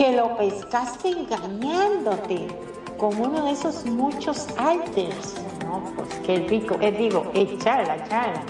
[0.00, 2.48] Que lo pescaste engañándote
[2.96, 5.34] con uno de esos muchos alters.
[5.62, 8.42] No, pues qué rico, es digo, echar la charla.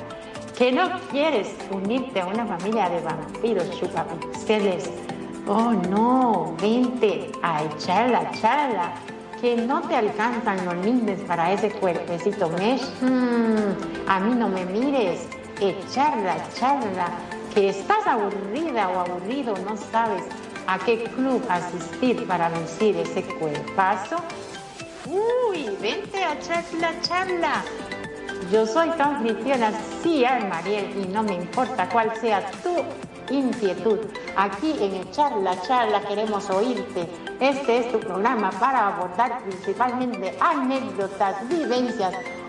[0.57, 4.93] Que no quieres unirte a una familia de vampiros chupapixeles.
[5.49, 8.93] Oh no, vente a echar la charla
[9.41, 14.65] que no te alcanzan los lindes para ese cuerpecito mesh, mm, a mí no me
[14.67, 15.27] mires,
[15.61, 17.09] echarla, echarla,
[17.53, 20.23] que estás aburrida o aburrido, no sabes
[20.71, 24.17] a qué club asistir para lucir ese cuerpazo.
[25.07, 27.65] Uy, vente a charla, charla.
[28.53, 29.73] Yo soy tu anfitriona,
[30.03, 32.77] sí, Mariel, y no me importa cuál sea tu
[33.35, 33.99] inquietud.
[34.37, 37.09] Aquí en el Charla Charla queremos oírte.
[37.41, 42.15] Este es tu programa para abordar principalmente anécdotas, vivencias,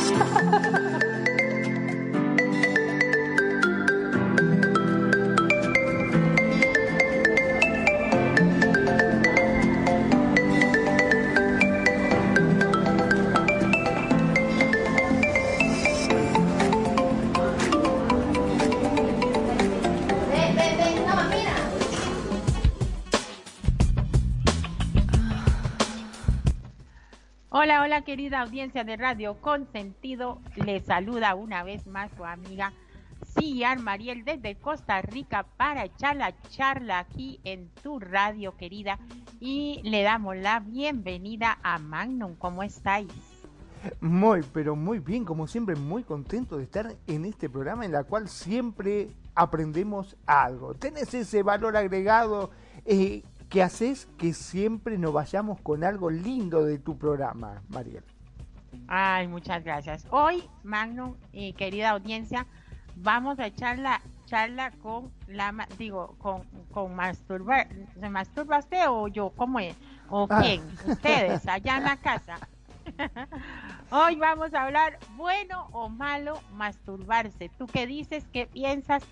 [0.00, 1.09] ハハハハ。
[27.90, 30.40] Hola, querida audiencia de Radio Consentido.
[30.54, 32.72] Les saluda una vez más su amiga
[33.36, 39.00] Ciar Mariel desde Costa Rica para echar la charla aquí en tu radio querida.
[39.40, 42.36] Y le damos la bienvenida a Magnum.
[42.36, 43.08] ¿Cómo estáis?
[44.00, 48.04] Muy, pero muy bien, como siempre, muy contento de estar en este programa en la
[48.04, 50.74] cual siempre aprendemos algo.
[50.74, 52.50] Tenés ese valor agregado
[52.84, 58.04] eh, que haces que siempre nos vayamos con algo lindo de tu programa, Mariel.
[58.86, 60.06] Ay, muchas gracias.
[60.10, 62.46] Hoy, Magnum y querida audiencia,
[62.94, 67.66] vamos a echar la charla con la, digo, con, con masturbar.
[67.98, 69.30] ¿Se masturba usted o yo?
[69.36, 69.76] ¿Cómo es?
[70.08, 70.40] ¿O ah.
[70.40, 70.62] quién?
[70.86, 72.36] Ustedes, allá en la casa.
[73.90, 77.50] Hoy vamos a hablar bueno o malo masturbarse.
[77.58, 78.24] ¿Tú qué dices?
[78.32, 79.02] ¿Qué piensas?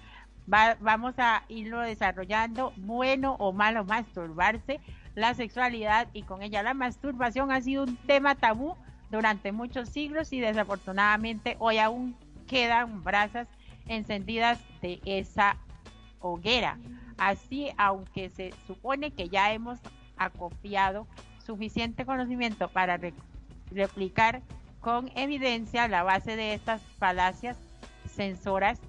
[0.49, 4.81] Vamos a irlo desarrollando, bueno o malo masturbarse,
[5.15, 8.77] la sexualidad y con ella la masturbación ha sido un tema tabú
[9.11, 12.17] durante muchos siglos y desafortunadamente hoy aún
[12.47, 13.49] quedan brasas
[13.87, 15.57] encendidas de esa
[16.21, 16.79] hoguera.
[17.19, 19.79] Así, aunque se supone que ya hemos
[20.17, 21.07] acopiado
[21.45, 22.99] suficiente conocimiento para
[23.71, 24.43] replicar
[24.81, 27.59] con evidencia la base de estas falacias
[28.07, 28.81] censoras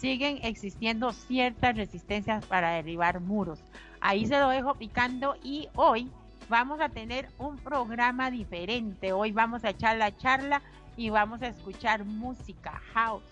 [0.00, 3.60] siguen existiendo ciertas resistencias para derribar muros.
[4.00, 6.10] Ahí se lo dejo picando y hoy
[6.48, 9.12] vamos a tener un programa diferente.
[9.12, 10.62] Hoy vamos a echar la charla
[10.96, 13.24] y vamos a escuchar música house.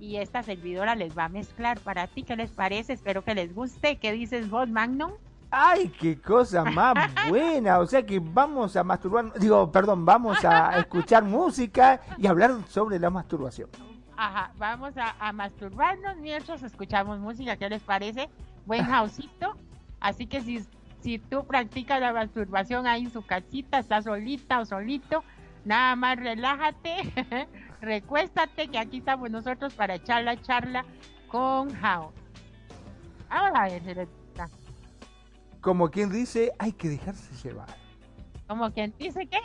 [0.00, 2.24] Y esta servidora les va a mezclar para ti.
[2.24, 2.94] ¿Qué les parece?
[2.94, 3.96] Espero que les guste.
[3.96, 5.12] ¿Qué dices vos, Magnum?
[5.52, 6.94] ¡Ay, qué cosa más
[7.28, 7.78] buena!
[7.78, 12.98] O sea que vamos a masturbar, digo, perdón, vamos a escuchar música y hablar sobre
[12.98, 13.68] la masturbación.
[14.24, 18.30] Ajá, vamos a, masturbarnos mientras escuchamos música, ¿qué les parece?
[18.66, 19.56] Buen houseito.
[19.98, 20.64] Así que si,
[21.00, 25.24] si tú practicas la masturbación ahí en su casita, estás solita o solito,
[25.64, 27.48] nada más relájate,
[27.80, 30.84] recuéstate, que aquí estamos nosotros para echar la charla
[31.26, 32.14] con House.
[33.28, 34.08] Vamos a ver,
[35.60, 37.74] Como quien dice, hay que dejarse llevar.
[38.46, 39.40] Como quien dice qué?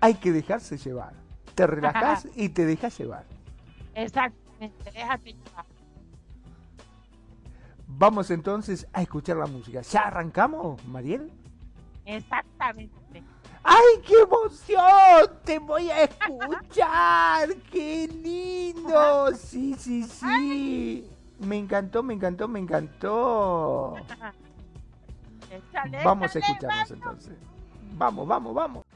[0.00, 1.12] Hay que dejarse llevar.
[1.54, 3.31] Te relajas y te dejas llevar.
[3.94, 5.36] Exactamente, déjate
[7.86, 9.82] Vamos entonces a escuchar la música.
[9.82, 11.30] ¿Ya arrancamos, Mariel?
[12.04, 13.22] Exactamente.
[13.62, 15.38] ¡Ay, qué emoción!
[15.44, 17.54] ¡Te voy a escuchar!
[17.70, 19.32] ¡Qué lindo!
[19.34, 21.08] Sí, sí, sí.
[21.38, 23.96] Me encantó, me encantó, me encantó.
[26.04, 27.34] vamos a escucharnos entonces.
[27.96, 28.91] Vamos, vamos, vamos.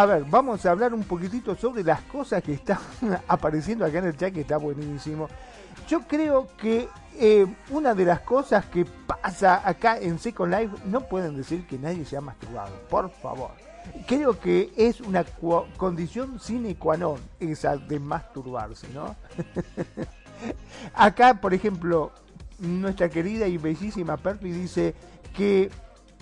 [0.00, 2.78] A ver, vamos a hablar un poquitito sobre las cosas que están
[3.28, 5.28] apareciendo acá en el chat, que está buenísimo.
[5.86, 6.88] Yo creo que
[7.18, 11.78] eh, una de las cosas que pasa acá en Second Life, no pueden decir que
[11.78, 13.50] nadie se ha masturbado, por favor.
[14.06, 15.22] Creo que es una
[15.76, 19.16] condición sine qua non esa de masturbarse, ¿no?
[20.94, 22.10] acá, por ejemplo,
[22.58, 24.94] nuestra querida y bellísima Perpi dice
[25.36, 25.68] que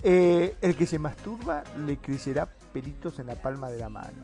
[0.03, 2.58] eh, el que se masturba le crecerá
[3.17, 4.23] en la palma de la mano.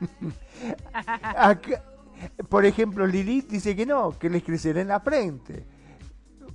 [2.48, 5.64] por ejemplo, Lilith dice que no, que les crecerá en la frente.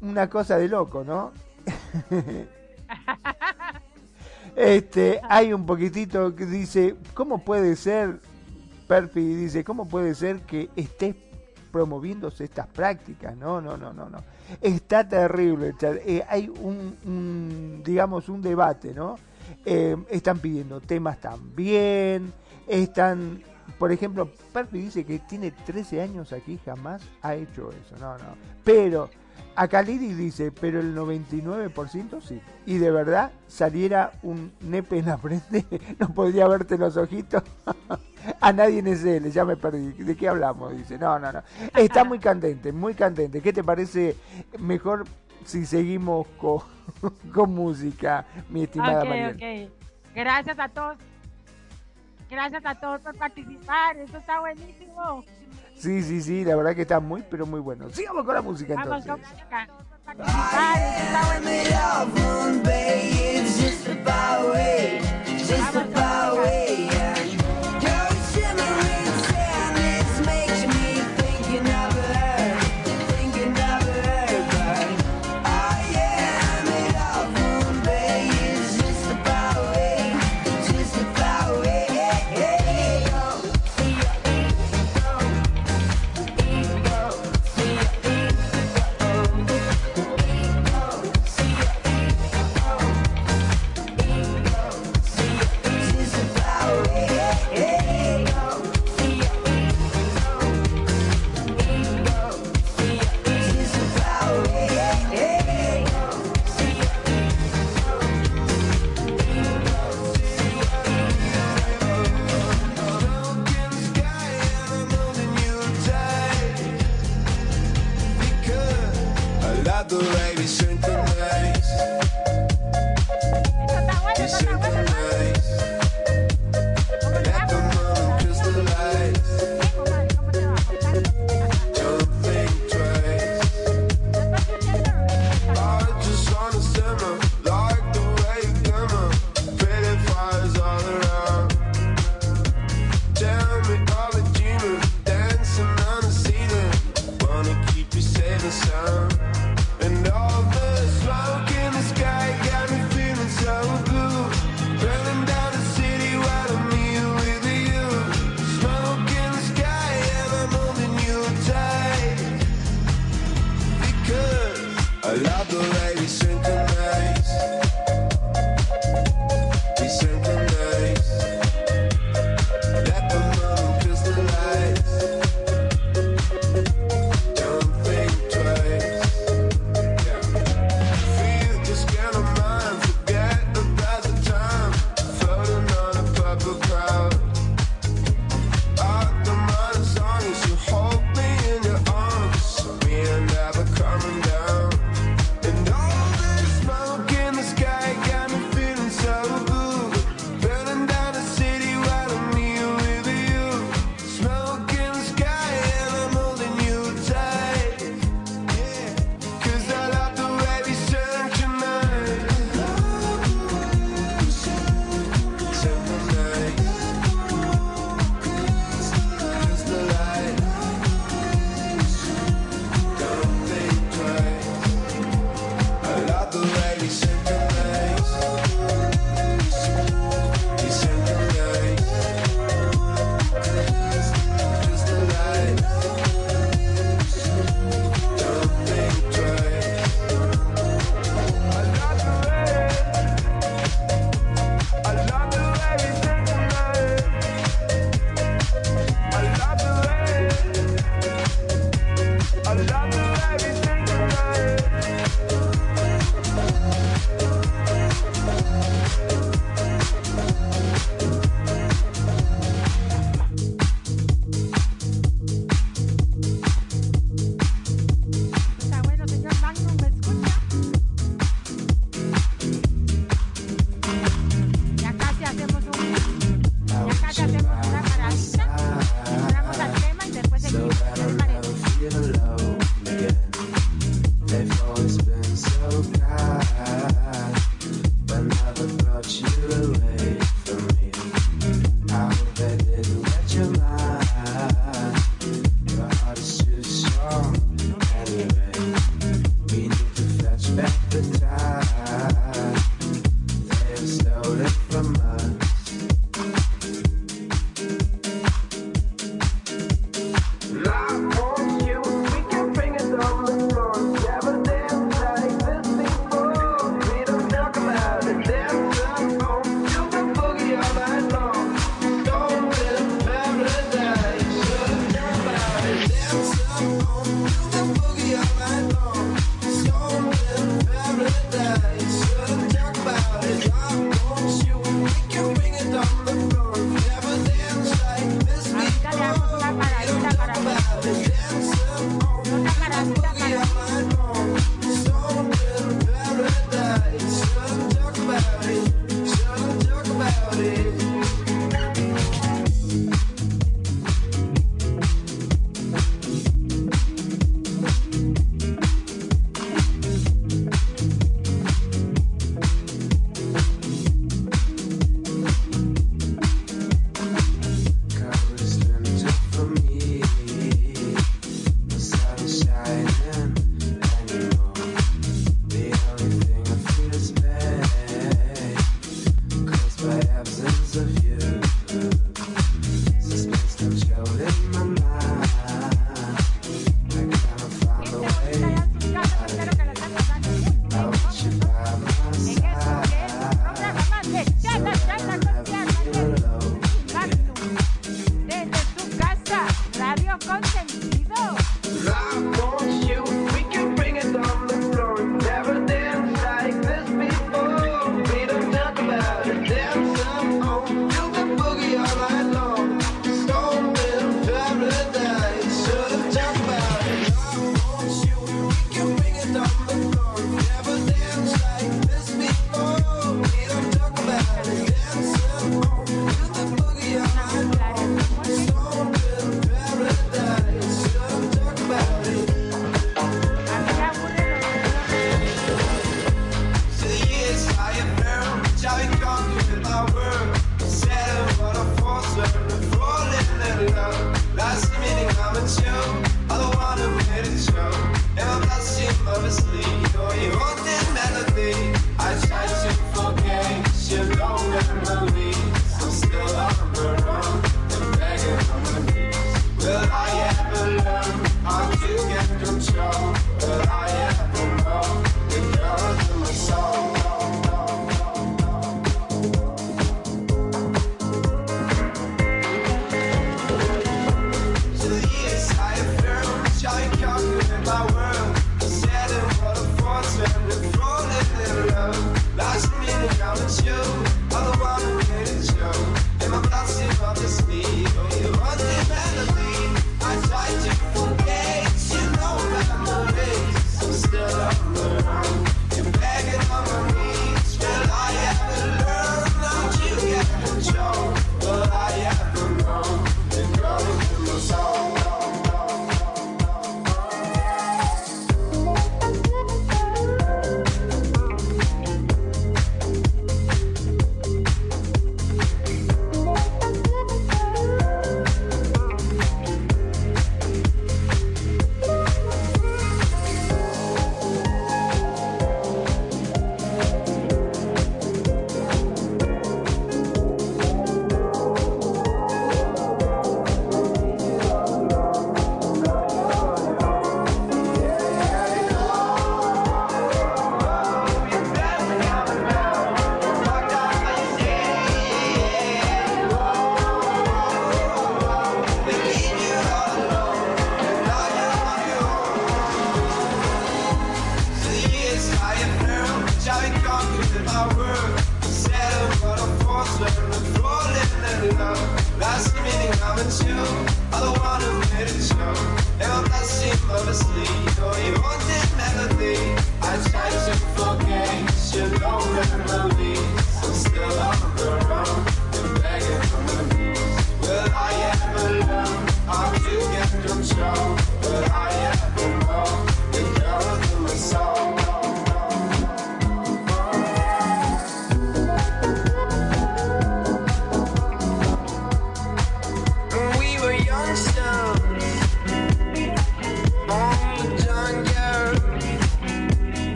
[0.00, 1.32] Una cosa de loco, ¿no?
[4.56, 8.20] este, hay un poquitito que dice, ¿cómo puede ser,
[8.88, 11.14] Perfi dice, ¿cómo puede ser que estés
[11.70, 13.36] promoviéndose estas prácticas?
[13.36, 14.18] No, no, no, no, no.
[14.60, 15.74] Está terrible.
[15.80, 19.16] Eh, hay un, digamos, un debate, ¿no?
[19.64, 22.32] Eh, están pidiendo temas también,
[22.66, 23.42] están,
[23.78, 28.36] por ejemplo, Perfi dice que tiene 13 años aquí, jamás ha hecho eso, no, no.
[28.64, 29.10] Pero
[29.54, 32.40] Acá Lili dice, pero el 99% sí.
[32.64, 35.66] Y de verdad saliera un nepe en la frente,
[35.98, 37.42] no podría verte los ojitos.
[38.40, 39.92] A nadie en ese, ya me perdí.
[39.92, 40.76] ¿De qué hablamos?
[40.76, 41.42] Dice, no, no, no.
[41.76, 43.40] Está muy candente, muy candente.
[43.40, 44.16] ¿Qué te parece
[44.60, 45.04] mejor
[45.44, 46.60] si seguimos con,
[47.34, 49.30] con música, mi estimada María?
[49.30, 49.70] Okay.
[50.14, 50.98] Gracias a todos.
[52.30, 53.96] Gracias a todos por participar.
[53.98, 55.24] Eso está buenísimo.
[55.74, 57.90] Sí, sí, sí, la verdad que está muy, pero muy bueno.
[57.90, 59.06] Sigamos con la música entonces.
[59.06, 59.26] Vamos
[60.06, 60.62] con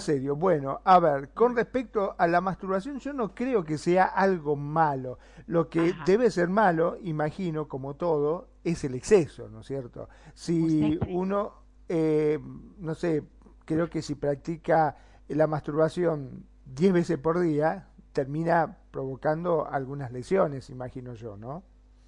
[0.00, 0.36] serio.
[0.36, 5.18] Bueno, a ver, con respecto a la masturbación, yo no creo que sea algo malo.
[5.46, 10.08] Lo que debe ser malo, imagino, como todo, es el exceso, ¿no es cierto?
[10.34, 11.54] Si uno,
[11.88, 12.38] eh,
[12.78, 13.22] no sé,
[13.64, 14.96] creo que si practica
[15.28, 21.62] la masturbación 10 veces por día, termina provocando algunas lesiones, imagino yo, ¿no?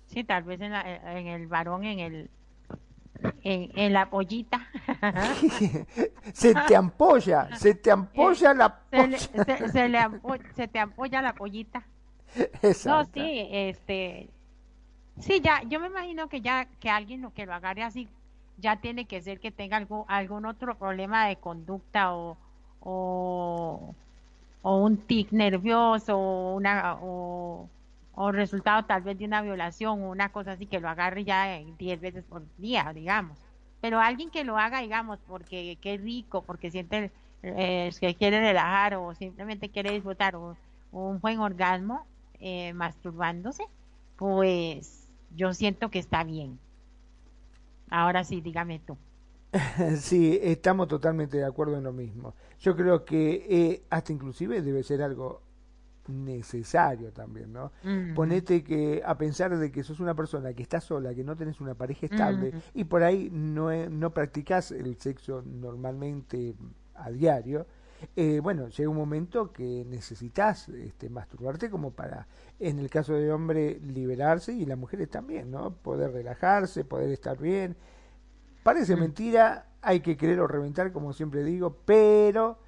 [0.06, 2.30] Sí, tal vez en, en el varón, en el
[3.42, 4.60] en, la pollita.
[6.32, 9.18] se te ampolla, se te ampolla la polla.
[9.18, 9.98] Se, le
[10.54, 11.82] se, te ampolla la pollita.
[12.86, 14.28] no, sí, este,
[15.18, 18.08] sí, ya, yo me imagino que ya que alguien lo que lo agarre así,
[18.58, 22.36] ya tiene que ser que tenga algún, algún otro problema de conducta o,
[22.80, 23.94] o,
[24.62, 27.68] un tic nervioso o una o,
[28.20, 31.58] o, resultado tal vez de una violación o una cosa así que lo agarre ya
[31.78, 33.38] 10 veces por día, digamos.
[33.80, 38.96] Pero alguien que lo haga, digamos, porque qué rico, porque siente eh, que quiere relajar
[38.96, 40.56] o simplemente quiere disfrutar o,
[40.90, 42.06] un buen orgasmo
[42.40, 43.64] eh, masturbándose,
[44.16, 46.58] pues yo siento que está bien.
[47.90, 48.96] Ahora sí, dígame tú.
[49.98, 52.34] sí, estamos totalmente de acuerdo en lo mismo.
[52.58, 55.42] Yo creo que eh, hasta inclusive debe ser algo
[56.08, 57.72] necesario también, ¿no?
[58.14, 61.60] Ponete que a pensar de que sos una persona que está sola, que no tenés
[61.60, 66.54] una pareja estable y por ahí no, no practicas el sexo normalmente
[66.94, 67.66] a diario,
[68.16, 72.28] eh, bueno, llega un momento que necesitas este, masturbarte como para,
[72.60, 75.74] en el caso del hombre, liberarse y las mujeres también, ¿no?
[75.74, 77.76] Poder relajarse, poder estar bien.
[78.62, 79.00] Parece mm.
[79.00, 82.58] mentira, hay que querer o reventar, como siempre digo, pero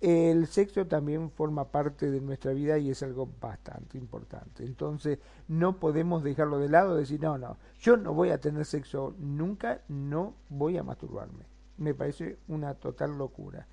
[0.00, 4.64] el sexo también forma parte de nuestra vida y es algo bastante importante.
[4.64, 9.14] Entonces, no podemos dejarlo de lado, decir, no, no, yo no voy a tener sexo
[9.18, 11.44] nunca, no voy a masturbarme.
[11.78, 13.66] Me parece una total locura.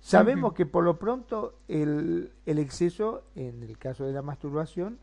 [0.00, 4.98] Sabemos que por lo pronto el, el exceso, en el caso de la masturbación,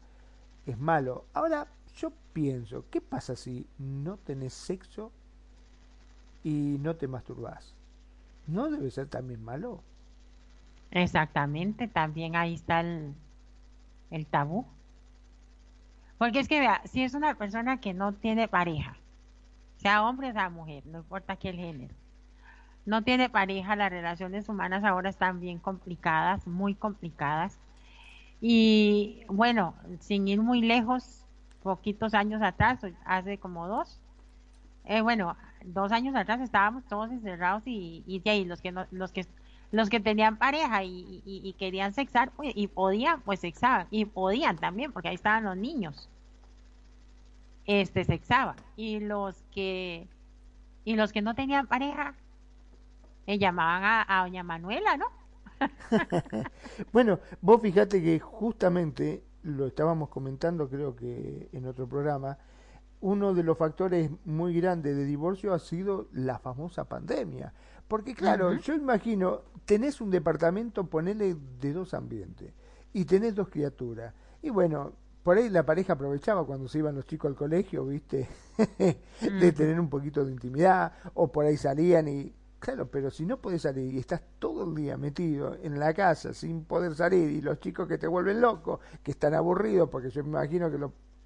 [0.65, 1.24] es malo.
[1.34, 5.12] Ahora, yo pienso, ¿qué pasa si no tenés sexo
[6.43, 7.74] y no te masturbás?
[8.48, 9.84] ¿No debe ser también malo?
[10.91, 13.15] Exactamente, también ahí está el,
[14.30, 14.65] tabú.
[16.17, 18.97] Porque es que vea, si es una persona que no tiene pareja,
[19.78, 21.93] sea hombre o sea mujer, no importa qué el género,
[22.86, 27.60] no tiene pareja, las relaciones humanas ahora están bien complicadas, muy complicadas.
[28.41, 31.25] Y bueno, sin ir muy lejos,
[31.62, 33.99] poquitos años atrás, hace como dos,
[34.86, 39.25] eh, bueno, dos años atrás estábamos todos encerrados y, y, los que los que
[39.72, 44.92] los que tenían pareja y, querían sexar pues, y podían, pues sexaban y podían también,
[44.92, 46.10] porque ahí estaban los niños,
[47.66, 50.08] este sexaban y los que
[50.86, 52.16] y los que no tenían pareja
[53.28, 55.06] eh, llamaban a, doña Manuela, ¿no?
[56.92, 62.38] bueno, vos fíjate que justamente lo estábamos comentando, creo que en otro programa,
[63.02, 67.54] uno de los factores muy grandes de divorcio ha sido la famosa pandemia.
[67.89, 72.54] Porque claro, yo imagino, tenés un departamento, ponele de dos ambientes,
[72.93, 74.13] y tenés dos criaturas.
[74.41, 78.30] Y bueno, por ahí la pareja aprovechaba cuando se iban los chicos al colegio, viste,
[79.21, 83.38] de tener un poquito de intimidad, o por ahí salían y Claro, pero si no
[83.38, 87.41] puedes salir y estás todo el día metido en la casa sin poder salir y
[87.41, 90.78] los chicos que te vuelven locos, que están aburridos, porque yo me imagino que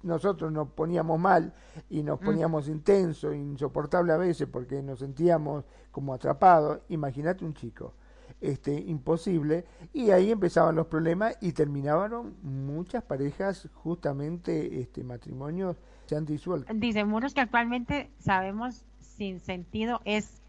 [0.04, 1.52] nosotros nos poníamos mal
[1.90, 2.24] y nos mm.
[2.24, 7.94] poníamos intenso, insoportable a veces porque nos sentíamos como atrapados, imagínate un chico.
[8.40, 16.16] Este, imposible y ahí empezaban los problemas y terminaban muchas parejas justamente este matrimonios se
[16.16, 16.70] han disuelto.
[16.74, 20.42] Dice muros que actualmente sabemos sin sentido es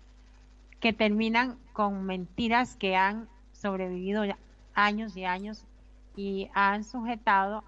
[0.82, 4.24] que terminan con mentiras que han sobrevivido
[4.74, 5.65] años y años
[6.15, 7.63] y han sujetado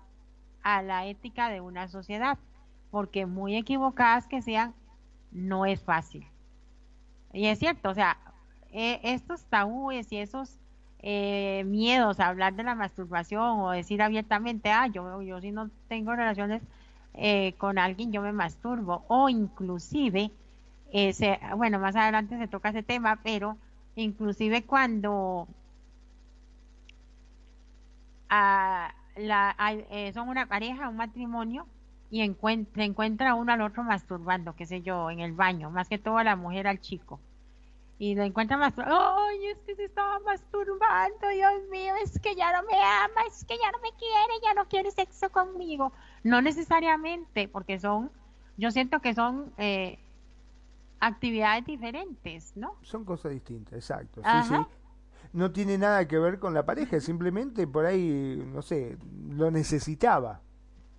[0.67, 2.37] a la ética de una sociedad,
[2.91, 4.73] porque muy equivocadas que sean,
[5.31, 6.27] no es fácil.
[7.31, 8.17] Y es cierto, o sea,
[8.73, 10.59] e, estos tabúes y esos
[10.99, 15.69] eh, miedos a hablar de la masturbación o decir abiertamente, ah, yo, yo si no
[15.87, 16.61] tengo relaciones
[17.13, 20.31] eh, con alguien, yo me masturbo, o inclusive
[20.91, 23.57] ese, bueno, más adelante se toca ese tema, pero
[23.95, 25.47] inclusive cuando
[28.29, 31.67] a, la, eh, son una pareja, un matrimonio,
[32.09, 35.97] y encuentra, encuentra uno al otro masturbando, qué sé yo, en el baño, más que
[35.97, 37.19] todo a la mujer al chico.
[37.99, 42.51] Y lo encuentra masturbando, ¡ay, es que se estaba masturbando, Dios mío, es que ya
[42.53, 45.91] no me ama, es que ya no me quiere, ya no quiere sexo conmigo!
[46.23, 48.11] No necesariamente, porque son,
[48.55, 49.99] yo siento que son eh,
[50.99, 52.75] actividades diferentes, ¿no?
[52.83, 54.21] Son cosas distintas, exacto.
[54.23, 54.55] Sí, sí.
[55.37, 58.97] No tiene nada que ver con la pareja, simplemente por ahí, no sé,
[59.29, 60.41] lo necesitaba.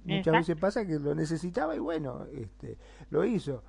[0.05, 2.79] Muchas veces pasa que lo necesitaba y bueno, este,
[3.11, 3.64] lo hizo.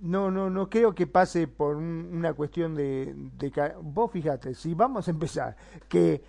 [0.00, 5.06] No, no, no creo que pase por una cuestión de, de, vos fíjate, si vamos
[5.06, 5.56] a empezar
[5.88, 6.22] que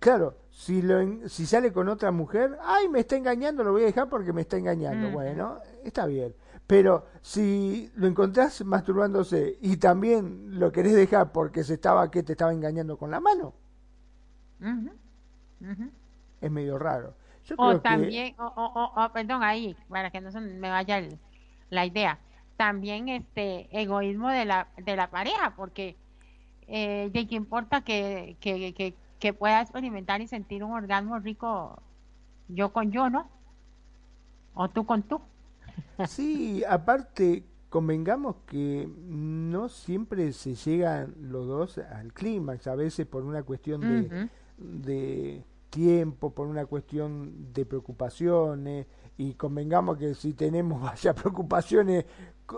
[0.00, 3.86] claro, si lo si sale con otra mujer, ay, me está engañando, lo voy a
[3.86, 5.10] dejar porque me está engañando.
[5.10, 6.34] Bueno, está bien.
[6.70, 12.34] Pero si lo encontrás masturbándose y también lo querés dejar porque se estaba que te
[12.34, 13.54] estaba engañando con la mano.
[16.40, 17.16] es medio raro.
[17.56, 21.02] o también, o, o, perdón, ahí, para que no se me vaya
[21.70, 22.20] la idea,
[22.56, 25.96] también este egoísmo de la, de la pareja, porque
[26.68, 31.82] eh, de qué importa que, que, que, que pueda experimentar y sentir un orgasmo rico
[32.46, 33.28] yo con yo, ¿no?
[34.54, 35.20] O tú con tú.
[36.06, 43.24] Sí, aparte, convengamos que no siempre se llegan los dos al clímax, a veces por
[43.24, 50.80] una cuestión de, de tiempo, por una cuestión de preocupaciones, y convengamos que si tenemos
[50.82, 52.04] vaya preocupaciones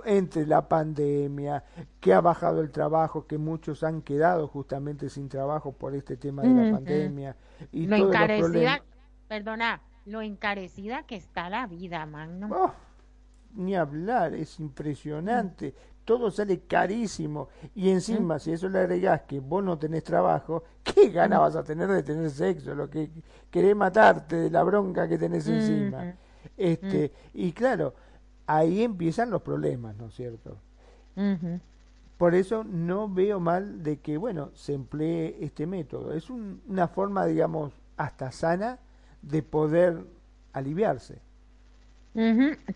[0.05, 1.65] entre la pandemia,
[2.01, 6.43] que ha bajado el trabajo, que muchos han quedado justamente sin trabajo por este tema
[6.43, 7.37] de la pandemia
[7.73, 8.83] y lo encarecida,
[9.29, 12.51] perdona, lo encarecida que está la vida, man.
[12.51, 12.73] Oh,
[13.55, 15.75] ni hablar, es impresionante.
[16.05, 17.49] Todo sale carísimo.
[17.75, 21.63] Y encima, si eso le agregás que vos no tenés trabajo, ¿qué gana vas a
[21.63, 22.75] tener de tener sexo?
[22.75, 23.11] Lo que
[23.51, 26.15] querés matarte de la bronca que tenés encima.
[26.57, 27.95] Este, y claro,
[28.47, 30.57] ahí empiezan los problemas, ¿no es cierto?
[32.19, 36.13] Por eso no veo mal de que, bueno, se emplee este método.
[36.15, 38.79] Es una forma, digamos, hasta sana
[39.23, 40.05] de poder
[40.53, 41.21] aliviarse.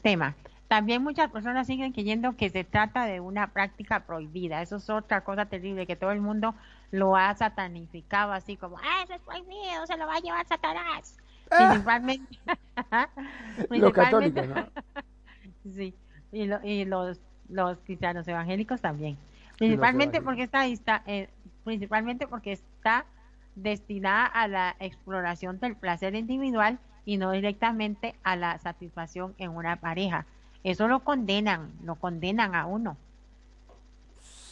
[0.02, 0.34] Tema.
[0.68, 4.62] También muchas personas siguen creyendo que se trata de una práctica prohibida.
[4.62, 6.54] Eso es otra cosa terrible, que todo el mundo
[6.90, 11.16] lo ha satanificado así como, ah, eso es prohibido, se lo va a llevar Satanás.
[11.50, 11.68] Ah.
[11.70, 12.38] Principalmente.
[13.70, 14.66] Los católicos, ¿no?
[15.74, 15.92] Sí,
[16.30, 19.18] y, y los, los cristianos evangélicos también.
[19.58, 21.28] Principalmente porque está, eh,
[21.64, 23.04] principalmente porque está
[23.56, 29.76] destinada a la exploración del placer individual y no directamente a la satisfacción en una
[29.76, 30.26] pareja.
[30.66, 32.96] Eso lo condenan, lo condenan a uno.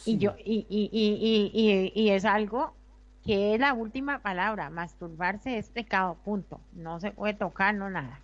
[0.05, 2.73] Y yo y, y, y, y, es algo
[3.21, 4.69] que es la última palabra.
[4.69, 6.61] Masturbarse es pecado, punto.
[6.71, 8.21] No se puede tocar, no nada.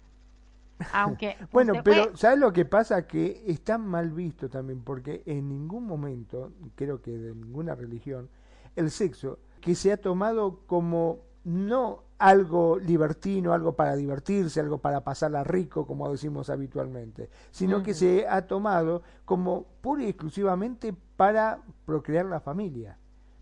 [0.93, 3.05] Aunque bueno, pero ¿sabes lo que pasa?
[3.05, 8.29] Que está mal visto también, porque en ningún momento, creo que de ninguna religión,
[8.77, 15.03] el sexo que se ha tomado como no algo libertino, algo para divertirse, algo para
[15.03, 21.59] pasarla rico, como decimos habitualmente, sino que se ha tomado como pura y exclusivamente para
[21.83, 22.99] procrear la familia,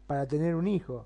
[0.07, 1.05] para tener un hijo.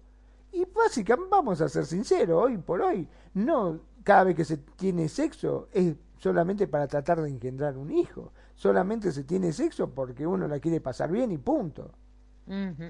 [0.51, 5.09] Y básicamente, vamos a ser sinceros, hoy por hoy, no cada vez que se tiene
[5.09, 8.33] sexo es solamente para tratar de engendrar un hijo.
[8.53, 11.91] Solamente se tiene sexo porque uno la quiere pasar bien y punto.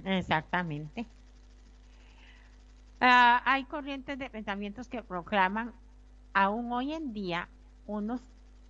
[0.03, 1.07] exactamente.
[3.05, 5.73] Ah, hay corrientes de pensamientos que proclaman
[6.33, 7.49] aún hoy en día
[7.85, 8.21] unos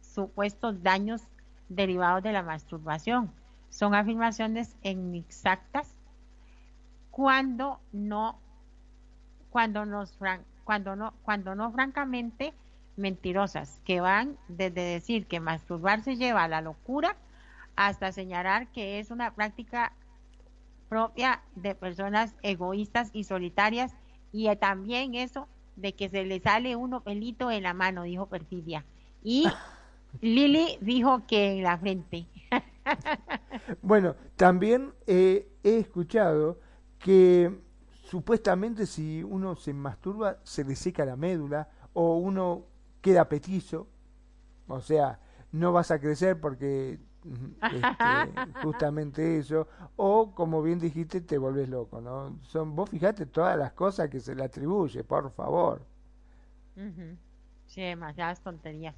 [0.02, 1.22] supuestos daños
[1.70, 3.32] derivados de la masturbación.
[3.70, 5.96] Son afirmaciones inexactas
[7.12, 8.40] cuando no
[9.52, 10.18] cuando nos
[10.64, 12.56] cuando no cuando no francamente
[12.98, 17.16] mentirosas que van desde decir que masturbarse lleva a la locura
[17.76, 19.94] hasta señalar que es una práctica
[20.90, 23.96] propia de personas egoístas y solitarias
[24.34, 28.84] y también eso de que se le sale uno pelito en la mano, dijo Perfidia.
[29.24, 29.46] Y
[30.22, 32.28] Lili dijo que en la frente.
[33.82, 36.60] bueno, también he escuchado
[37.00, 37.62] que
[38.06, 42.66] supuestamente si uno se masturba se le seca la médula o uno
[43.02, 43.88] queda petizo,
[44.68, 45.20] o sea,
[45.52, 52.02] no vas a crecer porque este, justamente eso, o como bien dijiste, te volvés loco,
[52.02, 52.38] ¿no?
[52.44, 55.82] Son, vos fijate todas las cosas que se le atribuye, por favor.
[57.68, 58.96] Sí, demasiadas tonterías.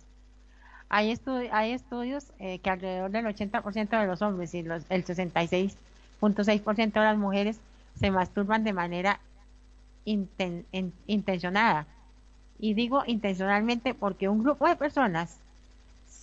[0.89, 1.17] Hay,
[1.51, 6.99] hay estudios eh, que alrededor del 80% de los hombres y los, el 66.6% de
[6.99, 7.59] las mujeres
[7.95, 9.19] se masturban de manera
[10.05, 11.87] intencionada
[12.59, 15.39] y digo intencionalmente porque un grupo de personas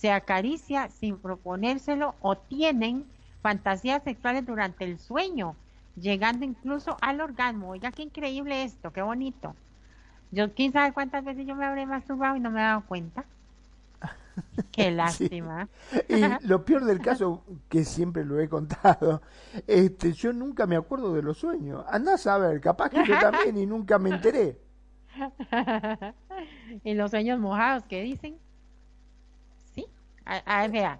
[0.03, 3.05] se acaricia sin proponérselo o tienen
[3.41, 5.55] fantasías sexuales durante el sueño,
[5.95, 7.69] llegando incluso al orgasmo.
[7.69, 9.55] Oiga, qué increíble esto, qué bonito.
[10.29, 13.23] Yo quién sabe cuántas veces yo me habré masturbado y no me he dado cuenta.
[14.73, 15.69] Qué lástima.
[16.09, 16.15] Y
[16.47, 19.21] lo peor del caso, que siempre lo he contado,
[19.67, 21.85] este, yo nunca me acuerdo de los sueños.
[21.87, 24.59] Andás a ver, capaz que yo también y nunca me enteré.
[26.83, 28.37] y los sueños mojados que dicen.
[30.25, 30.99] A, ver,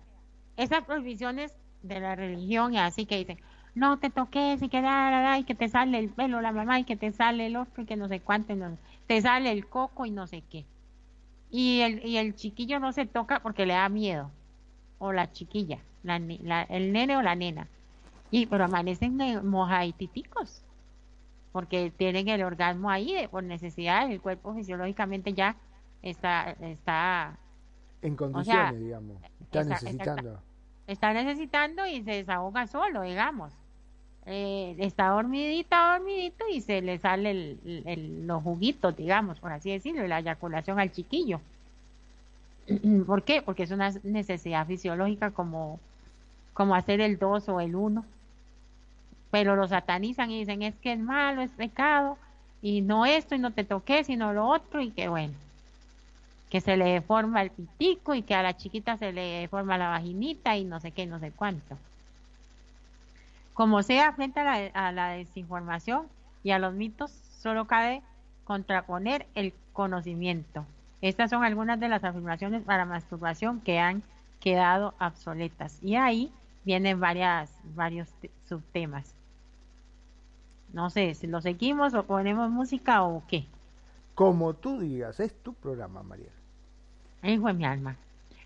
[0.58, 3.40] esas prohibiciones de la religión y así que dicen,
[3.76, 6.84] no te toques y que da, y que te sale el pelo la mamá y
[6.84, 8.54] que te sale el otro y que no sé cuánto,
[9.08, 10.66] te sale el coco y no sé qué.
[11.50, 14.32] Y el, y el chiquillo no se toca porque le da miedo.
[15.00, 16.16] O la chiquilla, la,
[16.64, 17.68] el nene o la nena.
[18.32, 19.18] Y pero amanecen
[19.48, 20.64] mojaditicos
[21.54, 25.56] porque tienen el orgasmo ahí por necesidad, el cuerpo fisiológicamente ya
[26.02, 27.38] está, está
[28.04, 30.40] en condiciones, digamos, está necesitando.
[30.86, 33.54] Está, necesitando y se desahoga solo, digamos.
[34.26, 40.06] Eh, está dormidita, dormidito y se le sale el, los juguitos, digamos, por así decirlo,
[40.08, 41.40] la eyaculación al chiquillo.
[43.08, 43.42] ¿Por qué?
[43.42, 45.80] Porque es una necesidad fisiológica como,
[46.54, 48.06] como hacer el 2 o el 1.
[49.32, 52.18] Pero lo satanizan y dicen es que es malo, es pecado,
[52.62, 55.34] y no esto, y no te toqué, sino lo otro, y que bueno,
[56.54, 59.90] que se le deforma el pitico y que a la chiquita se le deforma la
[59.90, 61.80] vaginita y no sé qué, no sé cuánto.
[63.56, 66.06] Como sea, frente a la, desinformación
[66.44, 68.04] y a los mitos, solo cabe
[68.44, 70.64] contraponer el conocimiento.
[71.02, 74.04] Estas son algunas de las afirmaciones para masturbación que han
[74.40, 75.80] quedado obsoletas.
[75.82, 76.32] Y ahí
[76.66, 78.10] vienen varias, varios
[78.48, 79.16] subtemas.
[80.72, 83.48] No sé, si lo seguimos o ponemos música o qué.
[84.14, 86.30] Como tú digas, es tu programa, María.
[87.24, 87.96] Hijo de mi alma.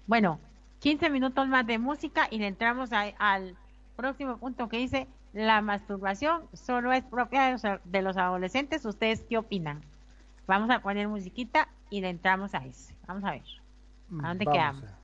[0.05, 0.39] Bueno,
[0.79, 3.55] 15 minutos más de música y le entramos al
[3.95, 8.85] próximo punto que dice, la masturbación solo es propia de los, de los adolescentes.
[8.85, 9.81] ¿Ustedes qué opinan?
[10.45, 12.95] Vamos a poner musiquita y le entramos a ese.
[13.07, 13.43] Vamos a ver.
[14.23, 14.83] ¿A dónde quedamos?
[14.83, 14.96] when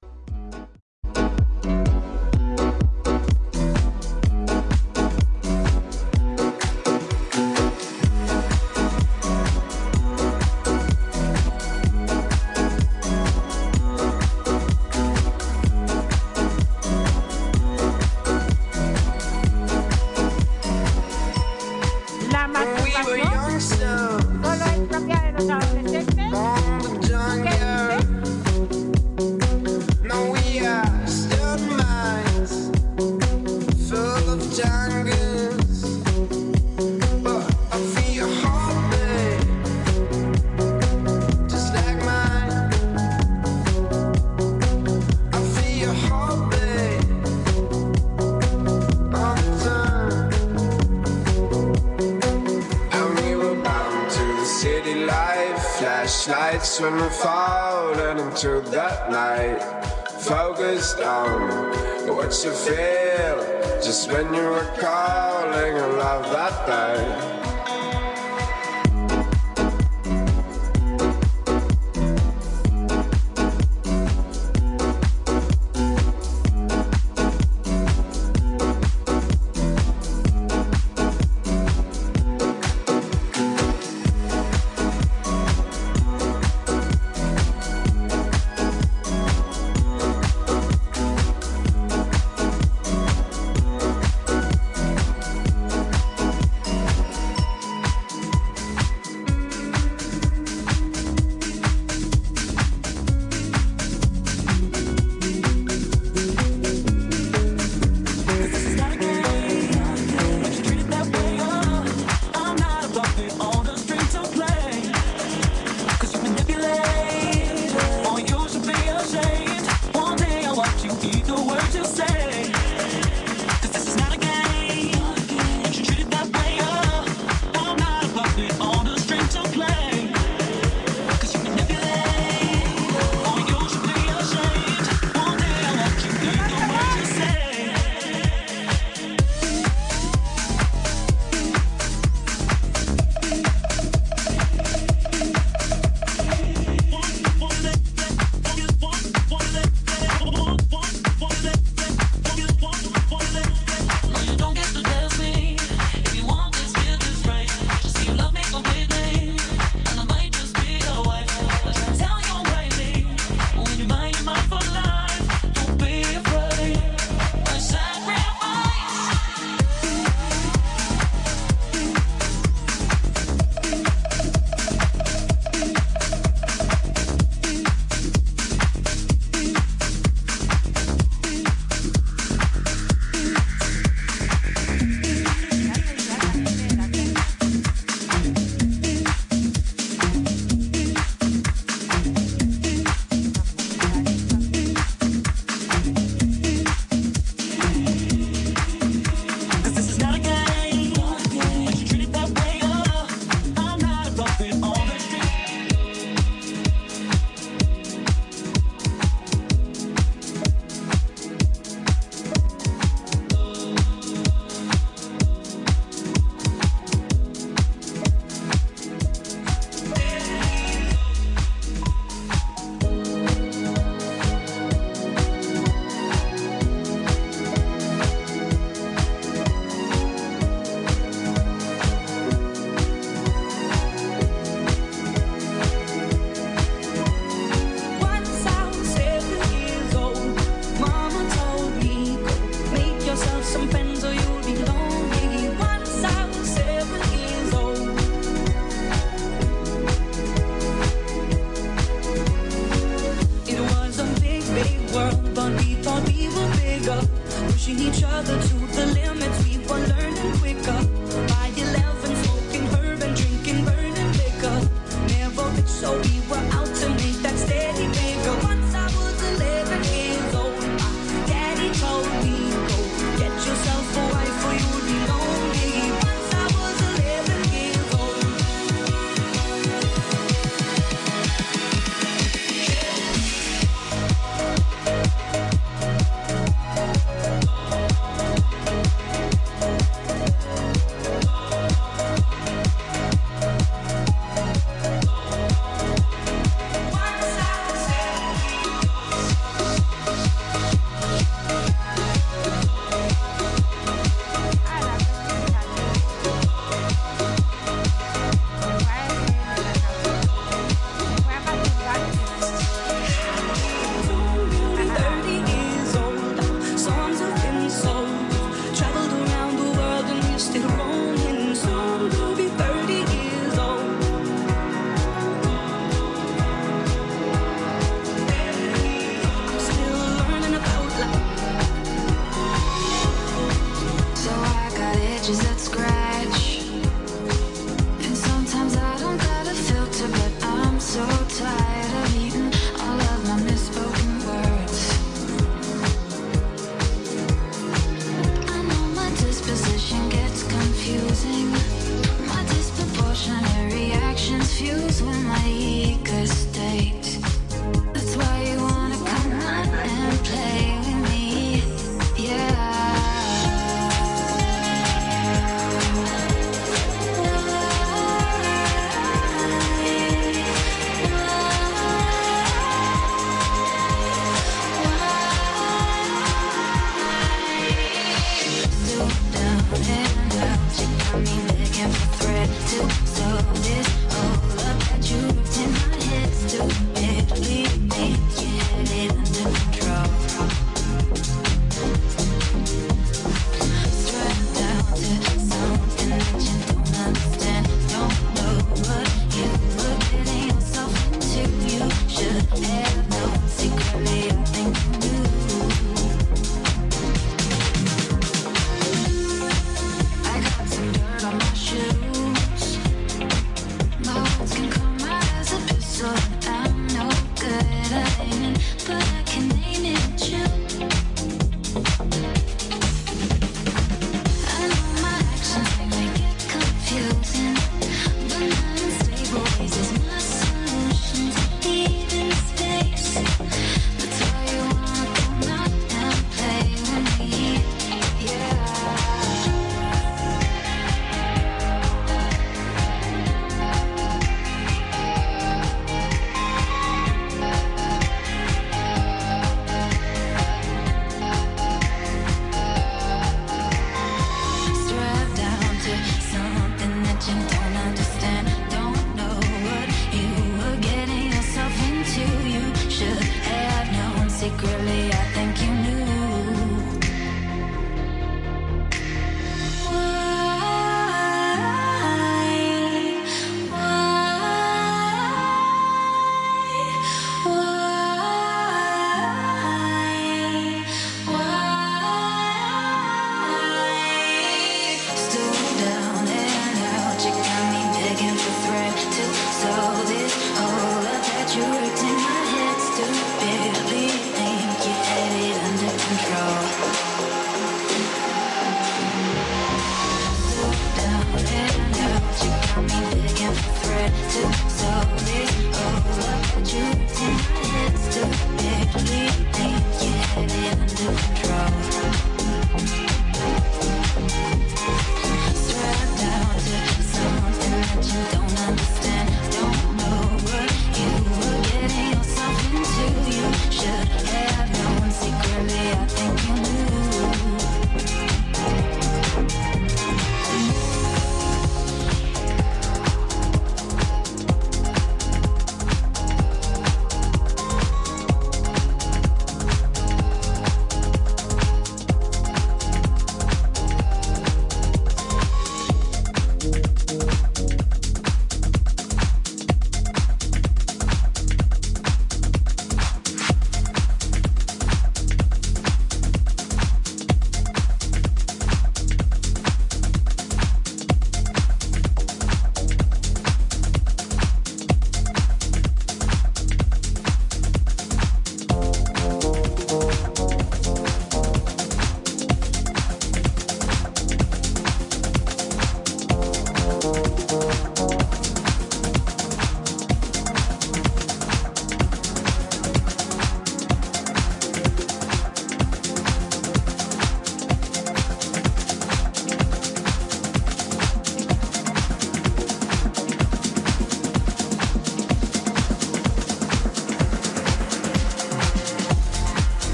[354.55, 357.02] confused when my ego state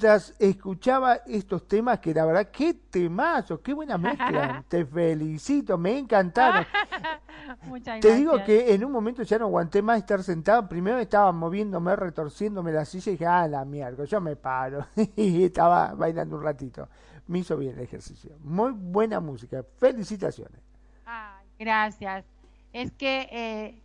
[0.00, 4.64] mientras escuchaba estos temas, que la verdad, qué temazos, qué buena mezcla.
[4.68, 6.64] Te felicito, me encantaron.
[7.64, 10.66] Muchas Te digo que en un momento ya no aguanté más estar sentado.
[10.66, 14.86] Primero estaba moviéndome, retorciéndome la silla y dije, ah, la mierda, yo me paro.
[15.16, 16.88] y estaba bailando un ratito.
[17.26, 18.38] Me hizo bien el ejercicio.
[18.42, 19.62] Muy buena música.
[19.76, 20.62] Felicitaciones.
[21.04, 22.24] Ay, gracias.
[22.72, 23.82] Es que, eh,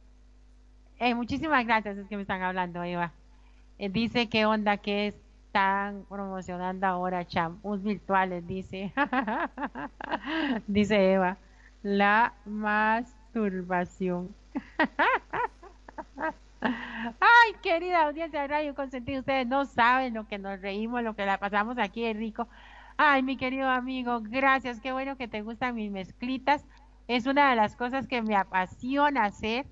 [1.00, 3.12] eh, muchísimas gracias, es que me están hablando, Eva.
[3.78, 5.14] Eh, dice que onda que
[5.56, 8.92] están promocionando ahora champús virtuales, dice.
[10.68, 11.38] dice Eva.
[11.82, 14.36] La masturbación.
[16.60, 21.26] Ay, querida audiencia de Radio Consentido, ustedes no saben lo que nos reímos, lo que
[21.26, 22.50] la pasamos aquí de rico.
[22.98, 26.66] Ay, mi querido amigo, gracias, qué bueno que te gustan mis mezclitas.
[27.08, 29.68] Es una de las cosas que me apasiona hacer,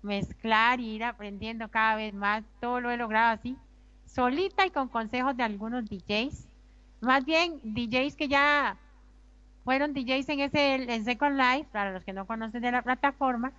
[0.00, 2.44] mezclar y ir aprendiendo cada vez más.
[2.60, 3.58] Todo lo he logrado así,
[4.08, 6.46] solita y con consejos de algunos DJs.
[7.00, 8.76] Más bien, DJs que ya
[9.64, 13.52] fueron DJs en ese en Second Life, para los que no conocen de la plataforma,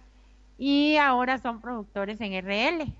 [0.57, 2.91] y ahora son productores en RL.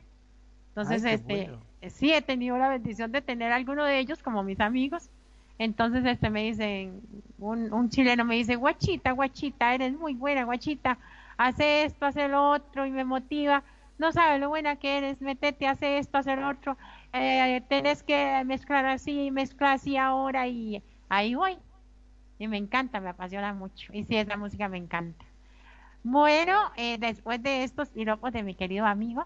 [0.69, 1.59] Entonces, Ay, este, bueno.
[1.89, 5.09] sí he tenido la bendición de tener alguno de ellos como mis amigos.
[5.57, 7.01] Entonces, este me dicen,
[7.37, 10.97] un, un chileno me dice, guachita, guachita, eres muy buena, guachita,
[11.37, 13.63] hace esto, hace lo otro, y me motiva.
[13.97, 16.77] No sabes lo buena que eres, metete, hace esto, hace lo otro.
[17.13, 21.57] Eh, tenés que mezclar así, mezclar así ahora, y ahí voy.
[22.37, 23.91] Y me encanta, me apasiona mucho.
[23.93, 25.25] Y sí, esa música me encanta.
[26.03, 29.25] Bueno, eh, después de estos piropos de mi querido amigo,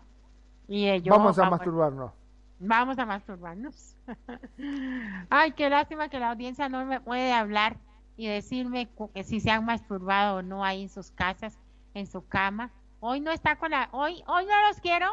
[0.68, 2.12] y eh, yo Vamos a vamos- masturbarnos.
[2.60, 3.96] Vamos a masturbarnos.
[5.30, 7.78] Ay, qué lástima que la audiencia no me puede hablar
[8.16, 11.60] y decirme que si se han masturbado o no ahí en sus casas,
[11.94, 12.72] en su cama.
[13.00, 15.08] Hoy no está con la, hoy, hoy no los quiero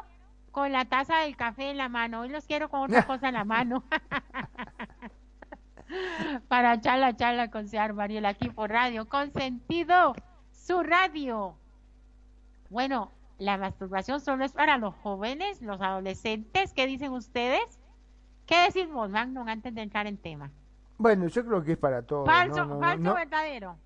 [0.50, 3.34] con la taza del café en la mano, hoy los quiero con otra cosa en
[3.34, 3.84] la mano.
[6.48, 10.14] Para charla, charla con Sear Mariel aquí por radio, con sentido,
[10.52, 11.56] su radio.
[12.68, 16.72] Bueno, la masturbación solo es para los jóvenes, los adolescentes.
[16.72, 17.80] ¿Qué dicen ustedes?
[18.46, 20.50] ¿Qué decimos, Magnum, antes de entrar en tema?
[20.98, 22.26] Bueno, yo creo que es para todos.
[22.26, 23.78] Falso, no, no, falso, no, verdadero.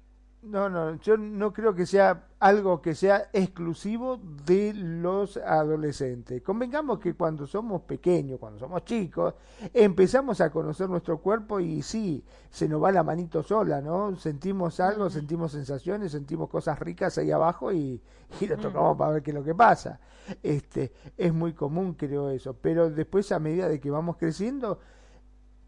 [0.45, 6.43] No, no, yo no creo que sea algo que sea exclusivo de los adolescentes.
[6.43, 9.35] Convengamos que cuando somos pequeños, cuando somos chicos,
[9.73, 14.15] empezamos a conocer nuestro cuerpo y sí, se nos va la manito sola, ¿no?
[14.17, 18.01] Sentimos algo, sentimos sensaciones, sentimos cosas ricas ahí abajo y,
[18.41, 19.99] y lo tocamos para ver qué es lo que pasa.
[20.43, 24.79] Este, es muy común, creo eso, pero después a medida de que vamos creciendo,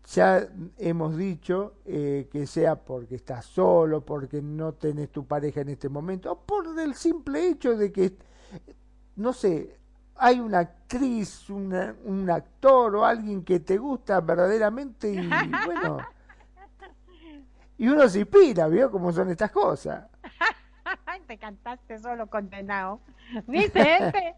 [0.06, 0.46] ya
[0.78, 5.88] hemos dicho eh, que sea porque estás solo, porque no tenés tu pareja en este
[5.88, 8.16] momento, o por el simple hecho de que,
[9.16, 9.76] no sé,
[10.16, 15.16] hay una actriz, una- un actor o alguien que te gusta verdaderamente y
[15.66, 15.98] bueno,
[17.78, 20.06] y uno se inspira, ¿vio cómo son estas cosas?
[21.26, 23.00] Te cantaste solo condenado.
[23.48, 24.34] Vicente,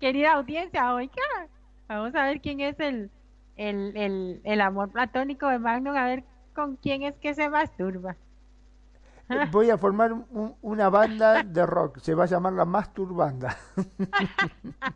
[0.00, 1.12] querida audiencia, oiga,
[1.88, 3.10] vamos a ver quién es el,
[3.56, 6.24] el, el, el amor platónico de Magnum, a ver
[6.54, 8.16] con quién es que se masturba.
[9.52, 13.56] Voy a formar un- una banda de rock, se va a llamar la Masturbanda.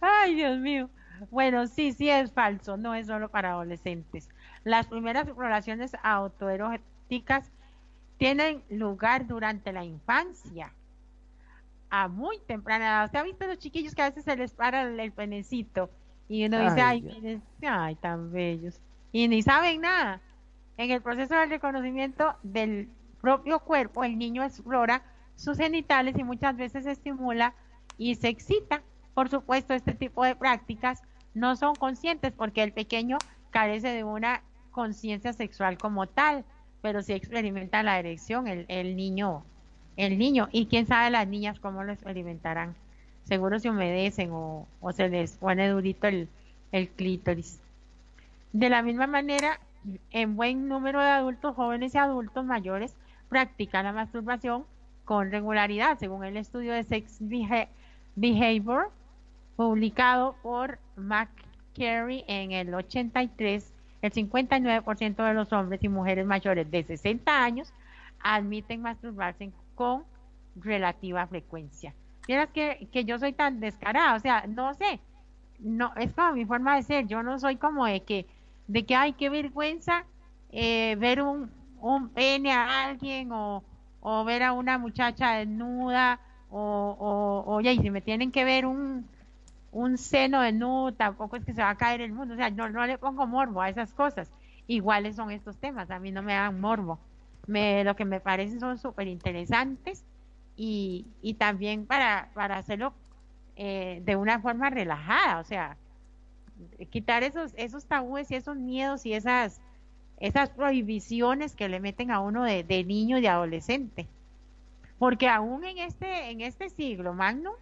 [0.00, 0.88] Ay, Dios mío.
[1.30, 4.28] Bueno, sí, sí es falso, no es solo para adolescentes.
[4.64, 7.50] Las primeras exploraciones autoeróticas
[8.18, 10.72] tienen lugar durante la infancia,
[11.90, 13.04] a muy temprana edad.
[13.06, 15.90] ¿Usted ha visto a los chiquillos que a veces se les para el penecito
[16.28, 18.80] y uno dice, Ay, ay, miren, ay, tan bellos.
[19.12, 20.20] Y ni saben nada.
[20.76, 22.88] En el proceso de reconocimiento del
[23.20, 25.02] propio cuerpo, el niño explora
[25.36, 27.54] sus genitales y muchas veces se estimula
[27.96, 28.82] y se excita.
[29.14, 31.02] Por supuesto, este tipo de prácticas
[31.34, 33.18] no son conscientes porque el pequeño
[33.50, 36.44] carece de una conciencia sexual como tal,
[36.82, 39.44] pero sí experimenta la erección el, el niño,
[39.96, 42.76] el niño y quién sabe las niñas cómo lo experimentarán.
[43.28, 46.28] Seguro se humedecen o, o se les pone durito el,
[46.72, 47.60] el clítoris.
[48.54, 49.60] De la misma manera,
[50.12, 52.96] en buen número de adultos jóvenes y adultos mayores
[53.28, 54.64] practican la masturbación
[55.04, 57.68] con regularidad, según el estudio de Sex Beha-
[58.16, 58.90] Behavior
[59.56, 63.70] publicado por McCary en el 83,
[64.00, 67.74] el 59% de los hombres y mujeres mayores de 60 años
[68.20, 70.04] admiten masturbarse con
[70.56, 71.92] relativa frecuencia.
[72.28, 75.00] Vieras que, que yo soy tan descarada, o sea, no sé,
[75.60, 78.26] no, es como mi forma de ser, yo no soy como de que,
[78.66, 80.04] de que, ay, qué vergüenza
[80.52, 81.50] eh, ver un,
[81.80, 83.64] un pene a alguien o,
[84.00, 86.20] o ver a una muchacha desnuda
[86.50, 86.96] o,
[87.46, 89.06] o, oye, y si me tienen que ver un,
[89.72, 92.50] un seno de nu, tampoco es que se va a caer el mundo, o sea,
[92.50, 94.30] no, no le pongo morbo a esas cosas.
[94.66, 96.98] Iguales son estos temas, a mí no me dan morbo.
[97.46, 100.04] Me, lo que me parecen son súper interesantes
[100.58, 102.92] y, y, también para, para hacerlo
[103.54, 105.76] eh, de una forma relajada, o sea,
[106.90, 109.60] quitar esos, esos tabúes y esos miedos y esas,
[110.18, 114.08] esas prohibiciones que le meten a uno de, de niño y de adolescente.
[114.98, 117.52] Porque aún en este, en este siglo, Magno,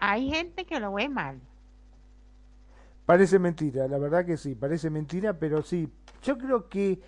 [0.00, 1.38] hay gente que lo ve mal.
[3.04, 5.90] Parece mentira, la verdad que sí, parece mentira, pero sí,
[6.22, 7.00] yo creo que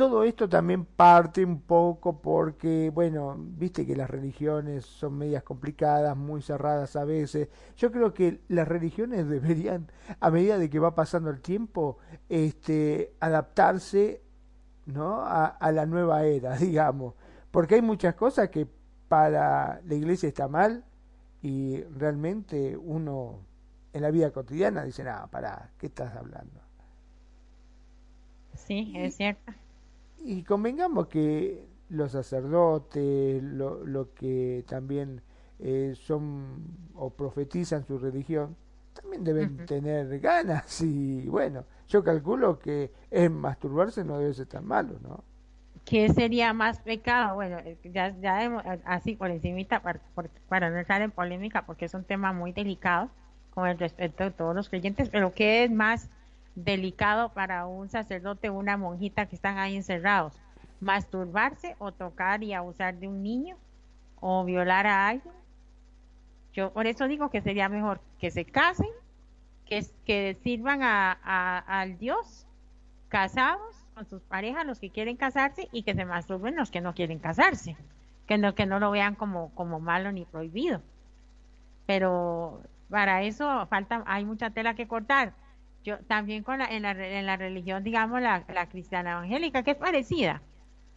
[0.00, 6.16] todo esto también parte un poco porque, bueno, viste que las religiones son medias complicadas,
[6.16, 7.50] muy cerradas a veces.
[7.76, 11.98] Yo creo que las religiones deberían, a medida de que va pasando el tiempo,
[12.30, 14.22] este, adaptarse
[14.86, 15.20] ¿no?
[15.20, 17.12] a, a la nueva era, digamos.
[17.50, 18.66] Porque hay muchas cosas que
[19.06, 20.82] para la iglesia está mal
[21.42, 23.40] y realmente uno
[23.92, 26.58] en la vida cotidiana dice, nada, para, ¿qué estás hablando?
[28.54, 29.52] Sí, es cierto.
[30.20, 35.22] Y convengamos que los sacerdotes, lo, lo que también
[35.58, 38.56] eh, son o profetizan su religión,
[38.92, 44.66] también deben tener ganas y bueno, yo calculo que en masturbarse no debe ser tan
[44.66, 45.24] malo, ¿no?
[45.84, 47.34] ¿Qué sería más pecado?
[47.34, 50.00] Bueno, eh, ya, ya así por encimita, para,
[50.48, 53.10] para no entrar en polémica, porque es un tema muy delicado
[53.50, 56.08] con el respeto de todos los creyentes, pero ¿qué es más
[56.54, 60.40] delicado para un sacerdote o una monjita que están ahí encerrados?
[60.80, 63.56] ¿Masturbarse o tocar y abusar de un niño
[64.20, 65.34] o violar a alguien?
[66.52, 68.90] Yo por eso digo que sería mejor que se casen,
[69.66, 72.46] que, que sirvan a, al Dios
[73.08, 76.94] casados con sus parejas, los que quieren casarse, y que se masturben los que no
[76.94, 77.76] quieren casarse,
[78.26, 80.82] que no, que no lo vean como, como malo ni prohibido.
[81.86, 85.32] Pero para eso falta, hay mucha tela que cortar.
[85.84, 89.76] Yo también con la, en, la, en la religión, digamos, la, cristiana evangélica, que es
[89.76, 90.42] parecida,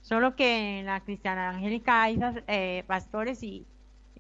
[0.02, 3.66] solo que en la cristiana evangélica hay eh, pastores y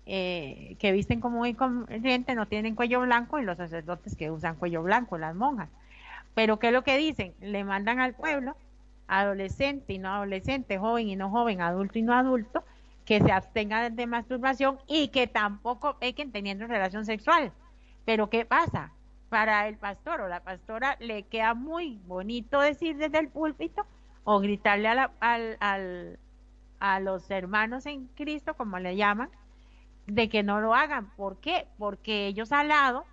[0.05, 4.55] eh, que visten como muy corriente, no tienen cuello blanco, y los sacerdotes que usan
[4.55, 5.69] cuello blanco, las monjas.
[6.33, 7.33] Pero ¿qué es lo que dicen?
[7.41, 8.55] Le mandan al pueblo,
[9.07, 12.63] adolescente y no adolescente, joven y no joven, adulto y no adulto,
[13.05, 17.51] que se abstengan de masturbación y que tampoco pequen teniendo relación sexual.
[18.05, 18.91] Pero ¿qué pasa?
[19.33, 23.83] Para el pastor o la pastora le queda muy bonito decir desde el púlpito
[24.25, 26.19] o gritarle a, al, al,
[26.79, 29.31] a los hermanos en Cristo, como le llaman,
[30.05, 31.09] de que no lo hagan.
[31.15, 31.65] ¿Por qué?
[31.79, 33.05] Porque ellos al lado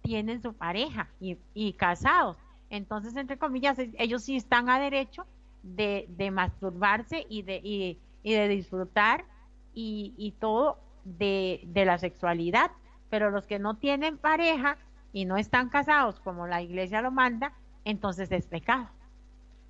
[0.00, 2.38] tienen su pareja y, casados
[2.70, 5.26] entonces, entre comillas, ellos sí están a derecho
[5.62, 9.26] de, masturbarse y de, y, de disfrutar
[9.74, 12.70] y, y todo de, la sexualidad.
[13.10, 14.78] Pero los que no tienen pareja
[15.12, 17.52] y no están casados como la iglesia lo manda,
[17.84, 18.88] entonces es pecado.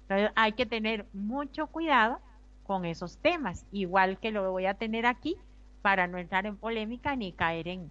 [0.03, 2.21] Entonces hay que tener mucho cuidado
[2.67, 5.37] con esos temas, igual que lo voy a tener aquí
[5.83, 7.91] para no entrar en polémica ni caer en,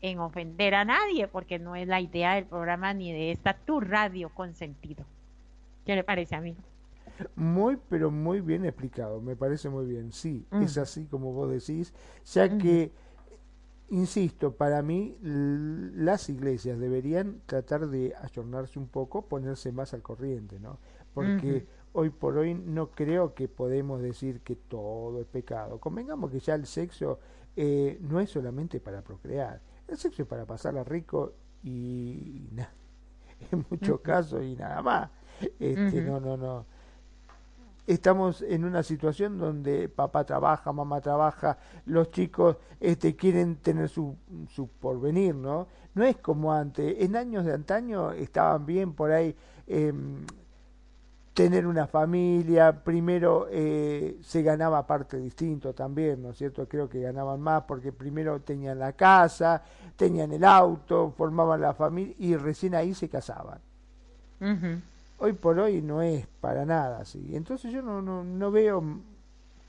[0.00, 3.80] en ofender a nadie, porque no es la idea del programa ni de esta tu
[3.80, 5.04] radio con sentido.
[5.84, 6.58] ¿Qué le parece, amigo?
[7.34, 10.12] Muy, pero muy bien explicado, me parece muy bien.
[10.12, 11.94] Sí, es así como vos decís,
[12.24, 12.92] ya que,
[13.88, 20.58] insisto, para mí las iglesias deberían tratar de ayornarse un poco, ponerse más al corriente,
[20.58, 20.78] ¿no?
[21.14, 25.78] Porque hoy por hoy no creo que podemos decir que todo es pecado.
[25.80, 27.18] Convengamos que ya el sexo
[27.56, 31.32] eh, no es solamente para procrear, el sexo es para pasarla rico
[31.62, 32.48] y
[33.50, 35.10] en muchos casos y nada más.
[35.58, 36.66] Este, No, no, no.
[37.86, 44.16] Estamos en una situación donde papá trabaja, mamá trabaja, los chicos este, quieren tener su,
[44.48, 45.68] su porvenir, ¿no?
[45.94, 46.96] No es como antes.
[46.98, 49.34] En años de antaño estaban bien por ahí.
[49.66, 49.92] Eh,
[51.36, 56.66] tener una familia, primero eh, se ganaba parte distinto también, ¿no es cierto?
[56.66, 59.62] Creo que ganaban más porque primero tenían la casa,
[59.96, 63.60] tenían el auto, formaban la familia y recién ahí se casaban.
[65.18, 67.34] Hoy por hoy no es para nada así.
[67.34, 68.82] Entonces yo no, no, no veo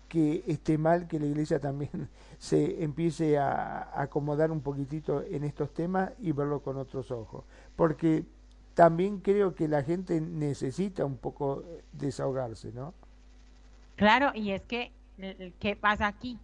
[0.08, 5.74] que esté mal que la iglesia también se empiece a acomodar un poquitito en estos
[5.74, 7.46] temas y verlo con otros ojos.
[7.76, 8.26] Porque
[8.74, 12.94] también creo que la gente necesita un poco desahogarse, ¿no?
[13.96, 14.92] Claro, y es que,
[15.60, 16.38] ¿qué pasa aquí?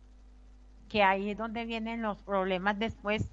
[0.89, 3.29] Que ahí es donde vienen los problemas después,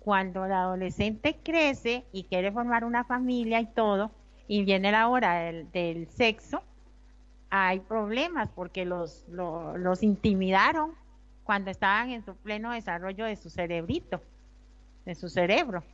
[0.00, 4.10] cuando el adolescente crece y quiere formar una familia y todo,
[4.48, 6.62] y viene la hora del, sexo,
[7.50, 10.92] hay problemas porque los, los intimidaron
[11.44, 14.20] cuando estaban en su pleno desarrollo de su cerebrito,
[15.04, 15.84] de su cerebro.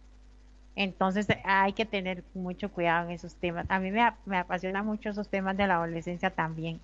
[0.74, 3.66] Entonces hay que tener mucho cuidado en esos temas.
[3.68, 6.80] A mí me, me apasiona mucho esos temas de la adolescencia también.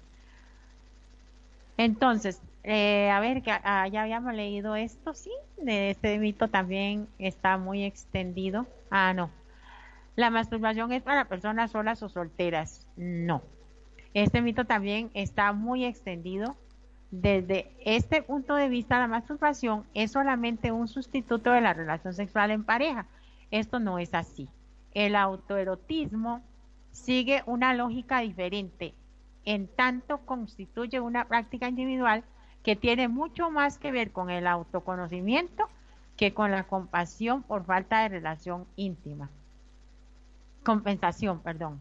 [1.79, 7.09] Entonces, eh, a ver, que ah, ya habíamos leído esto, sí, de este mito también
[7.19, 8.67] está muy extendido.
[8.91, 9.31] Ah, no.
[10.19, 12.89] La masturbación es para personas solas o solteras.
[12.97, 13.41] No.
[14.15, 16.57] Este mito también está muy extendido.
[17.13, 22.51] Desde este punto de vista, la masturbación es solamente un sustituto de la relación sexual
[22.51, 23.07] en pareja.
[23.53, 24.49] Esto no es así.
[24.93, 26.43] El autoerotismo
[26.91, 28.95] sigue una lógica diferente
[29.45, 32.25] en tanto constituye una práctica individual
[32.65, 35.69] que tiene mucho más que ver con el autoconocimiento
[36.17, 39.31] que con la compasión por falta de relación íntima.
[40.65, 41.81] Compensación, perdón.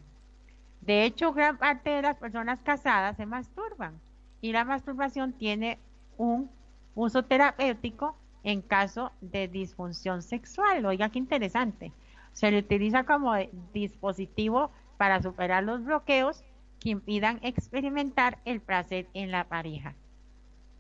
[0.82, 4.00] De hecho, gran parte de las personas casadas se masturban
[4.42, 5.80] y la masturbación tiene
[6.18, 6.50] un
[6.96, 10.86] uso terapéutico en caso de disfunción sexual.
[10.86, 11.92] Oiga, qué interesante.
[12.32, 13.34] Se le utiliza como
[13.74, 16.44] dispositivo para superar los bloqueos
[16.80, 19.96] que impidan experimentar el placer en la pareja.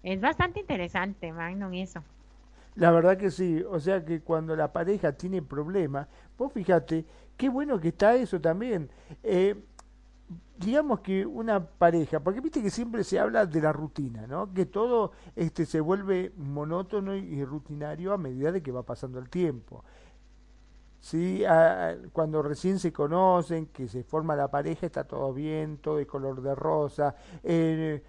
[0.04, 2.04] Es bastante interesante, Magnum, eso.
[2.76, 7.06] La verdad que sí, o sea que cuando la pareja tiene problemas, vos fíjate,
[7.38, 8.90] qué bueno que está eso también.
[9.24, 9.56] Eh,
[10.58, 14.52] digamos que una pareja, porque viste que siempre se habla de la rutina, ¿no?
[14.54, 19.30] Que todo este se vuelve monótono y rutinario a medida de que va pasando el
[19.30, 19.84] tiempo.
[21.00, 21.44] ¿sí?
[22.12, 26.42] cuando recién se conocen, que se forma la pareja, está todo bien, todo de color
[26.42, 28.04] de rosa, eh,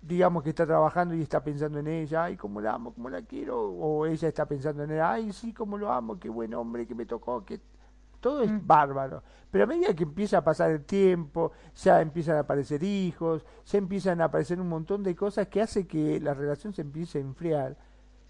[0.00, 3.22] digamos que está trabajando y está pensando en ella, ay, cómo la amo, cómo la
[3.22, 6.86] quiero, o ella está pensando en él, ay, sí, cómo lo amo, qué buen hombre
[6.86, 7.60] que me tocó, que
[8.20, 8.66] todo es mm.
[8.66, 9.22] bárbaro.
[9.50, 13.78] Pero a medida que empieza a pasar el tiempo, ya empiezan a aparecer hijos, ya
[13.78, 17.22] empiezan a aparecer un montón de cosas que hace que la relación se empiece a
[17.22, 17.76] enfriar.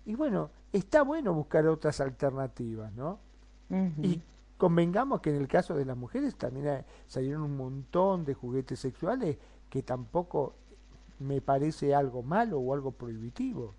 [0.06, 3.18] Y bueno, está bueno buscar otras alternativas, ¿no?
[4.02, 4.22] Y
[4.56, 9.36] convengamos que en el caso de las mujeres también salieron un montón de juguetes sexuales
[9.68, 10.54] que tampoco
[11.18, 13.74] me parece algo malo o algo prohibitivo.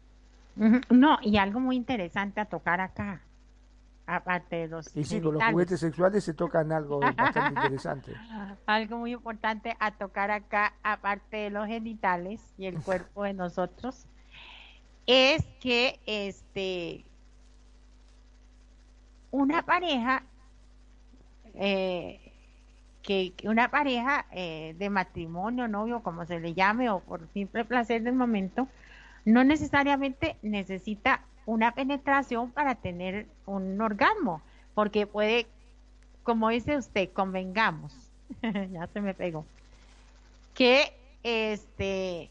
[0.89, 3.21] No, y algo muy interesante a tocar acá,
[4.15, 4.95] aparte de los...
[4.95, 8.13] Y sí, con los juguetes sexuales se tocan algo bastante interesante.
[8.65, 14.05] Algo muy importante a tocar acá, aparte de los genitales y el cuerpo de nosotros,
[15.05, 17.05] es que este
[19.31, 20.23] una pareja
[21.55, 22.19] eh,
[23.01, 28.03] que, una pareja eh, de matrimonio, novio, como se le llame, o por simple placer
[28.03, 28.67] del momento,
[29.25, 34.41] no necesariamente necesita una penetración para tener un orgasmo,
[34.75, 35.47] porque puede,
[36.23, 37.93] como dice usted, convengamos,
[38.41, 39.45] ya se me pegó,
[40.53, 40.93] que
[41.23, 42.29] este,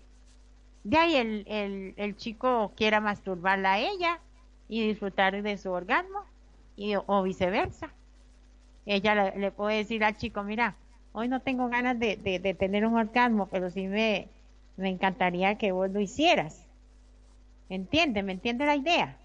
[0.84, 4.20] de ahí el, el, el chico quiera masturbarla a ella
[4.68, 6.20] y disfrutar de su orgasmo
[7.06, 7.90] o viceversa.
[8.86, 10.76] Ella le, puede decir al chico, mira,
[11.12, 14.28] hoy no tengo ganas de, de, tener un orgasmo, pero sí me,
[14.76, 16.67] me encantaría que vos lo hicieras.
[17.68, 18.22] ¿Entiende?
[18.22, 19.18] ¿Me entiende la idea?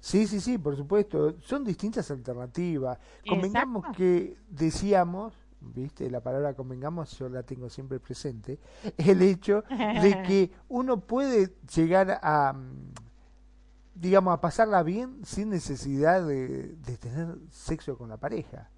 [0.00, 1.40] Sí, sí, sí, por supuesto.
[1.40, 2.98] Son distintas alternativas.
[3.28, 8.58] Convengamos que decíamos, viste, la palabra convengamos yo la tengo siempre presente,
[8.96, 12.54] el hecho de que uno puede llegar a
[14.00, 18.70] digamos, a pasarla bien sin necesidad de, tener sexo con la pareja.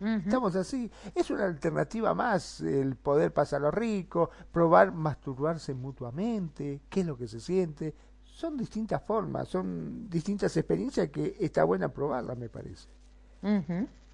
[0.00, 0.90] Estamos así.
[1.14, 7.28] Es una alternativa más el poder pasarlo rico, probar masturbarse mutuamente, qué es lo que
[7.28, 7.94] se siente.
[8.42, 12.88] Son distintas formas, son distintas experiencias que está buena probarlas, me parece.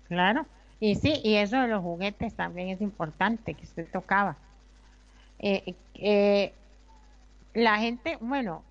[0.07, 0.45] Claro.
[0.79, 4.37] Y sí, y eso de los juguetes también es importante, que usted tocaba.
[5.39, 6.53] Eh, eh,
[7.55, 8.65] la gente, bueno,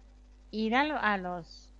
[0.51, 1.73] ir a, los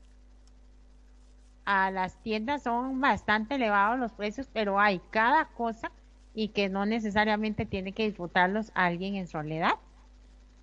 [1.65, 5.91] a las tiendas son bastante elevados los precios, pero hay cada cosa
[6.33, 9.75] y que no necesariamente tiene que disfrutarlos alguien en soledad.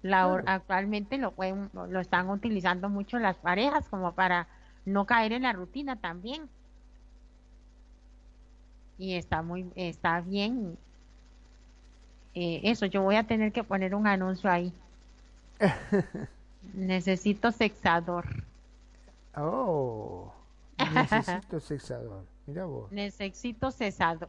[0.04, 4.46] La, Actualmente lo, pueden, lo están utilizando mucho las parejas como para
[4.84, 6.46] no caer en la rutina también.
[8.98, 10.76] Y está muy, está bien.
[12.34, 14.74] Eh, eso, yo voy a tener que poner un anuncio ahí.
[16.74, 18.26] Necesito sexador.
[19.34, 20.34] Oh,
[20.92, 22.26] necesito sexador.
[22.46, 22.92] Mira vos.
[22.92, 24.28] Necesito sexador.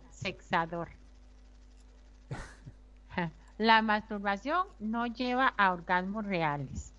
[3.57, 6.93] La masturbación no lleva a orgasmos reales.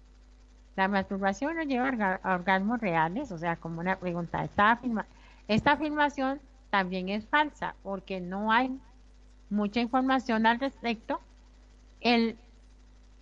[0.76, 4.44] La masturbación no lleva a orgasmos reales, o sea, como una pregunta.
[4.44, 4.80] Esta,
[5.48, 8.78] esta afirmación también es falsa porque no hay
[9.50, 11.20] mucha información al respecto.
[12.00, 12.36] El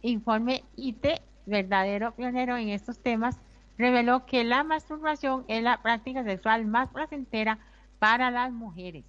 [0.03, 1.07] informe IT
[1.47, 3.39] verdadero pionero en estos temas,
[3.77, 7.59] reveló que la masturbación es la práctica sexual más placentera
[7.99, 9.05] para las mujeres.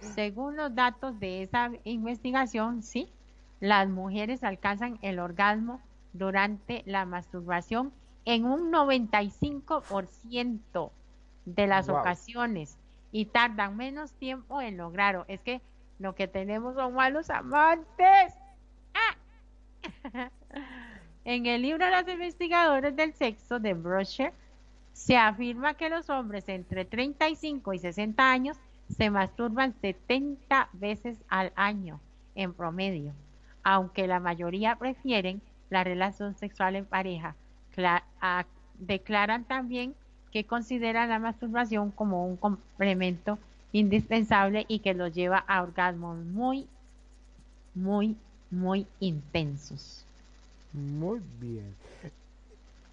[0.00, 3.08] Según los datos de esa investigación, sí,
[3.62, 5.80] las mujeres alcanzan el orgasmo
[6.12, 7.92] durante la masturbación
[8.24, 10.90] en un 95%
[11.44, 12.76] de las ocasiones
[13.12, 15.24] y tardan menos tiempo en lograrlo.
[15.28, 15.62] Es que
[16.00, 18.34] lo que tenemos son malos amantes.
[18.94, 19.14] ¡Ah!
[21.24, 24.32] en el libro de los investigadores del sexo de Brusher
[24.92, 28.56] se afirma que los hombres entre 35 y 60 años
[28.88, 32.00] se masturban 70 veces al año
[32.34, 33.14] en promedio,
[33.62, 35.40] aunque la mayoría prefieren
[35.70, 37.34] la relación sexual en pareja.
[38.78, 39.94] declaran también
[40.32, 43.38] que consideran la masturbación como un complemento
[43.72, 46.66] indispensable y que los lleva a orgasmos muy,
[47.74, 48.16] muy,
[48.50, 50.04] muy intensos.
[50.72, 51.74] Muy bien.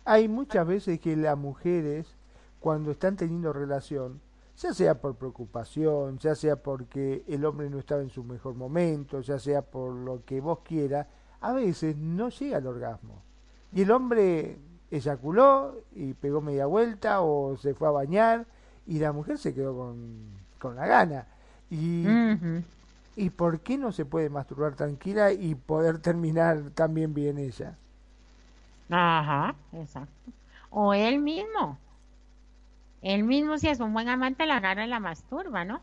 [0.05, 2.07] Hay muchas veces que las mujeres,
[2.59, 4.19] cuando están teniendo relación,
[4.59, 9.21] ya sea por preocupación, ya sea porque el hombre no estaba en su mejor momento,
[9.21, 11.07] ya sea por lo que vos quieras,
[11.39, 13.21] a veces no llega al orgasmo.
[13.71, 14.57] Y el hombre
[14.91, 18.45] eyaculó y pegó media vuelta o se fue a bañar
[18.85, 19.75] y la mujer se quedó
[20.59, 21.27] con, la gana.
[21.69, 22.05] Y,
[23.15, 27.77] ¿Y por qué no se puede masturbar tranquila y poder terminar también bien ella?
[28.89, 30.31] Ajá, exacto.
[30.69, 31.77] O él mismo.
[33.01, 35.81] Él mismo, si es un buen amante, la agarra y la masturba, ¿no?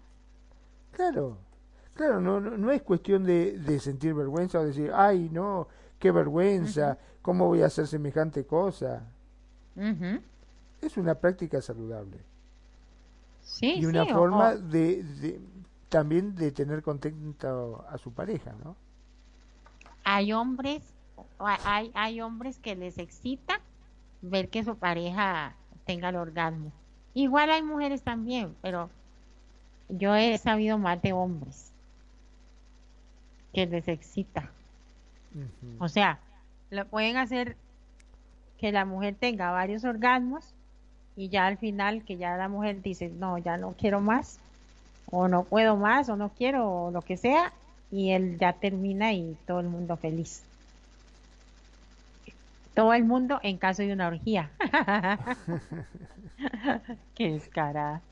[0.92, 1.38] Claro,
[1.94, 5.68] claro, no, no, es cuestión de, de, sentir vergüenza o decir, ay, no,
[5.98, 9.02] qué vergüenza, ¿cómo voy a hacer semejante cosa?
[10.80, 12.18] Es una práctica saludable.
[13.42, 15.40] Sí, y una forma de, de,
[15.88, 18.74] también de tener contento a su pareja, ¿no?
[20.02, 20.82] Hay hombres,
[21.38, 23.60] hay, hay hombres que les excita
[24.22, 26.72] ver que su pareja tenga el orgasmo.
[27.16, 28.90] Igual hay mujeres también, pero
[29.88, 31.72] yo he sabido más de hombres
[33.54, 34.50] que les excita.
[35.78, 36.18] O sea,
[36.68, 37.56] lo pueden hacer
[38.58, 40.52] que la mujer tenga varios orgasmos
[41.16, 44.38] y ya al final que ya la mujer dice, no, ya no quiero más,
[45.10, 47.50] o no puedo más, o no quiero, o lo que sea,
[47.90, 50.42] y él ya termina y todo el mundo feliz.
[52.74, 54.50] Todo el mundo en caso de una orgía.
[57.14, 58.02] Qué escara.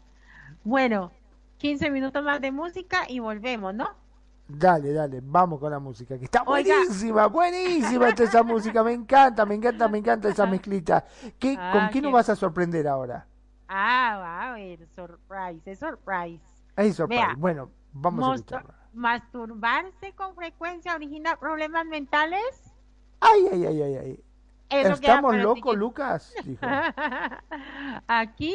[0.62, 1.12] Bueno,
[1.58, 3.88] 15 minutos más de música y volvemos, ¿no?
[4.46, 9.46] Dale, dale, vamos con la música, que está buenísima, buenísima esta esa música, me encanta,
[9.46, 11.06] me encanta, me encanta esa mezclita.
[11.38, 13.26] ¿Qué, ¿Con ah, qué nos vas a sorprender ahora?
[13.68, 16.44] Ah, a ver, surprise, es surprise.
[16.76, 18.74] Es surprise, bueno, vamos a escucharla.
[18.92, 22.74] ¿Masturbarse con frecuencia origina problemas mentales?
[23.20, 24.24] Ay, ay, ay, ay, ay.
[24.82, 26.34] ¿Estamos locos, Lucas?
[28.06, 28.54] Aquí,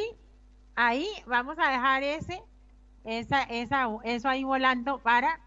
[0.75, 2.41] ahí, vamos a dejar ese,
[3.03, 5.39] esa, esa, eso ahí volando para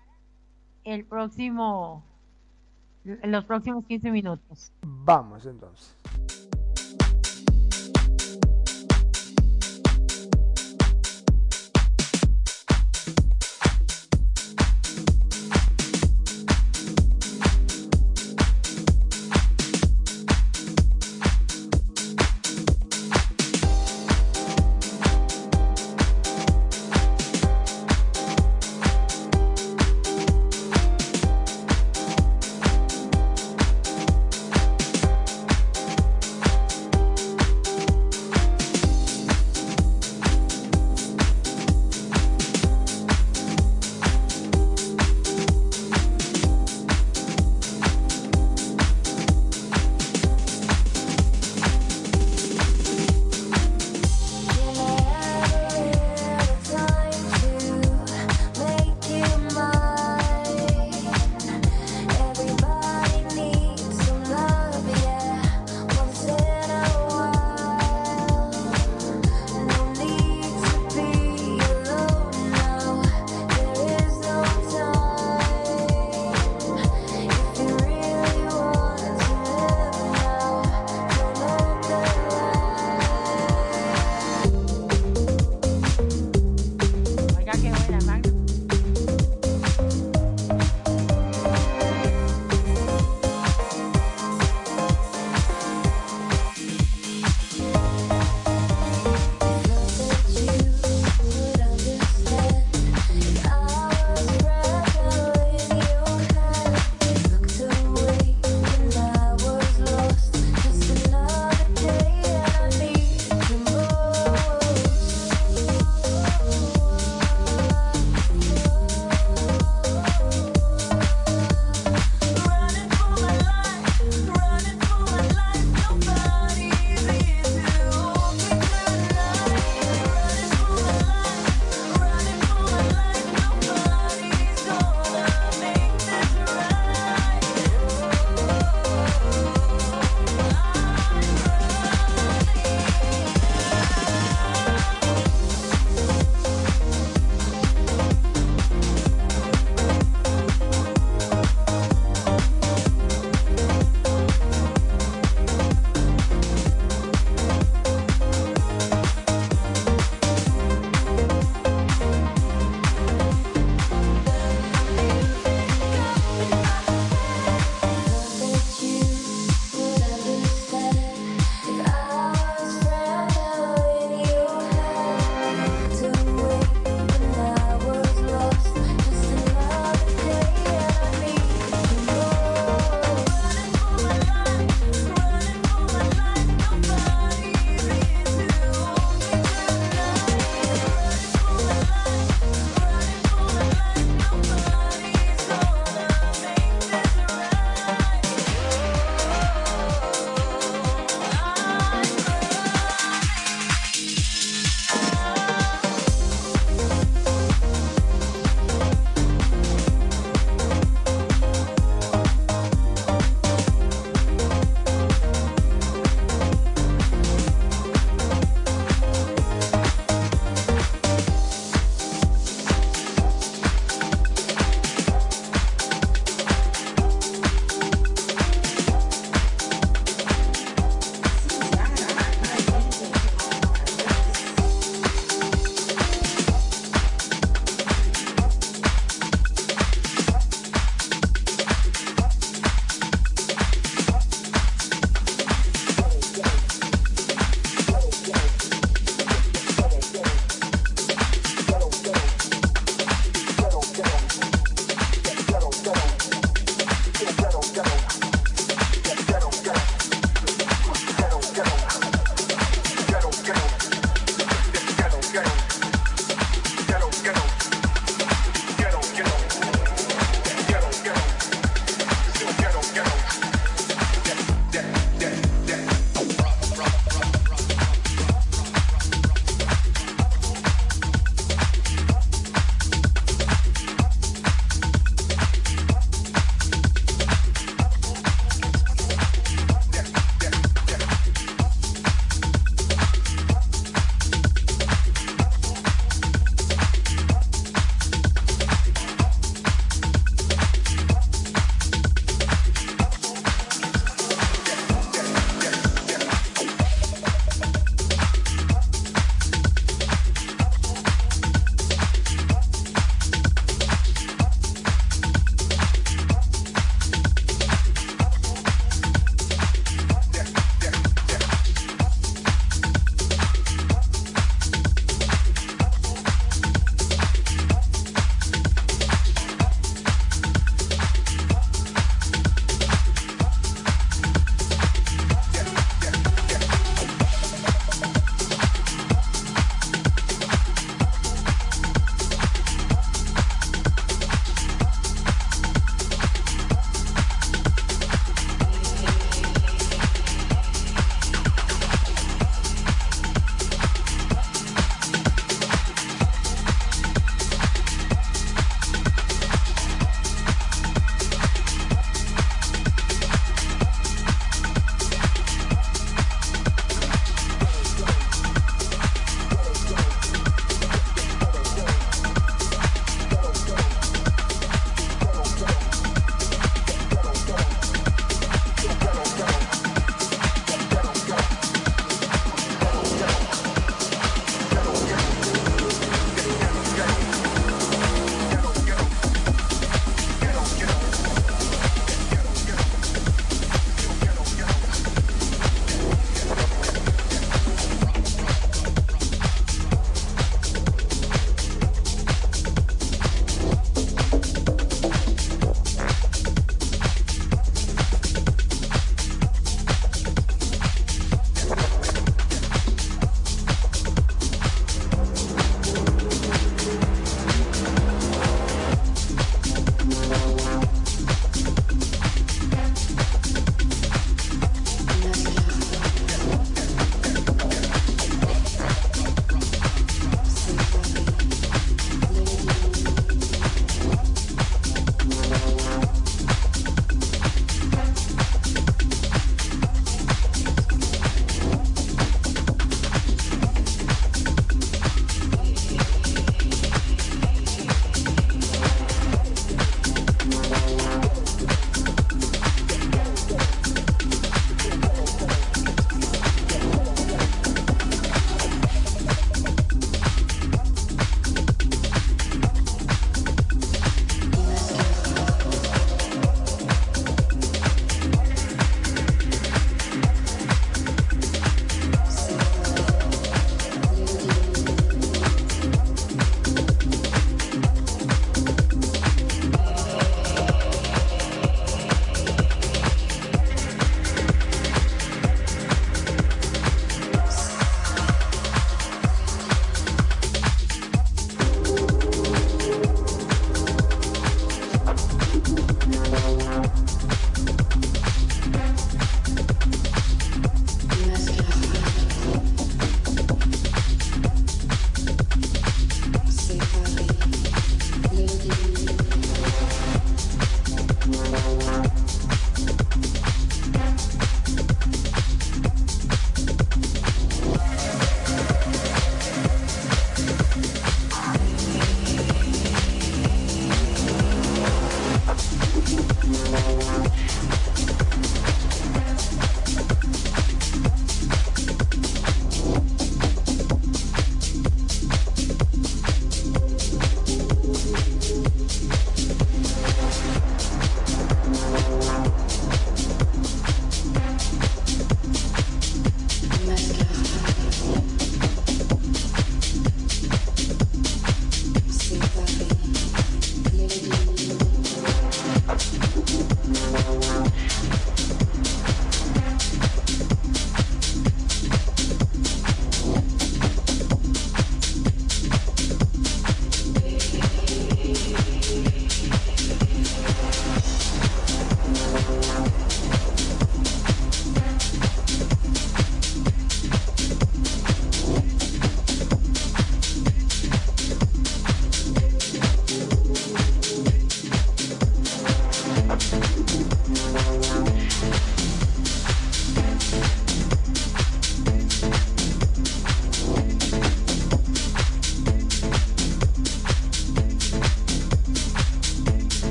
[0.85, 2.05] el próximo,
[3.05, 4.73] los próximos 15 minutos.
[4.83, 5.97] Vamos entonces.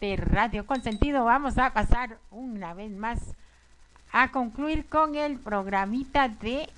[0.00, 3.18] De Radio Consentido, vamos a pasar una vez más
[4.12, 6.68] a concluir con el programita de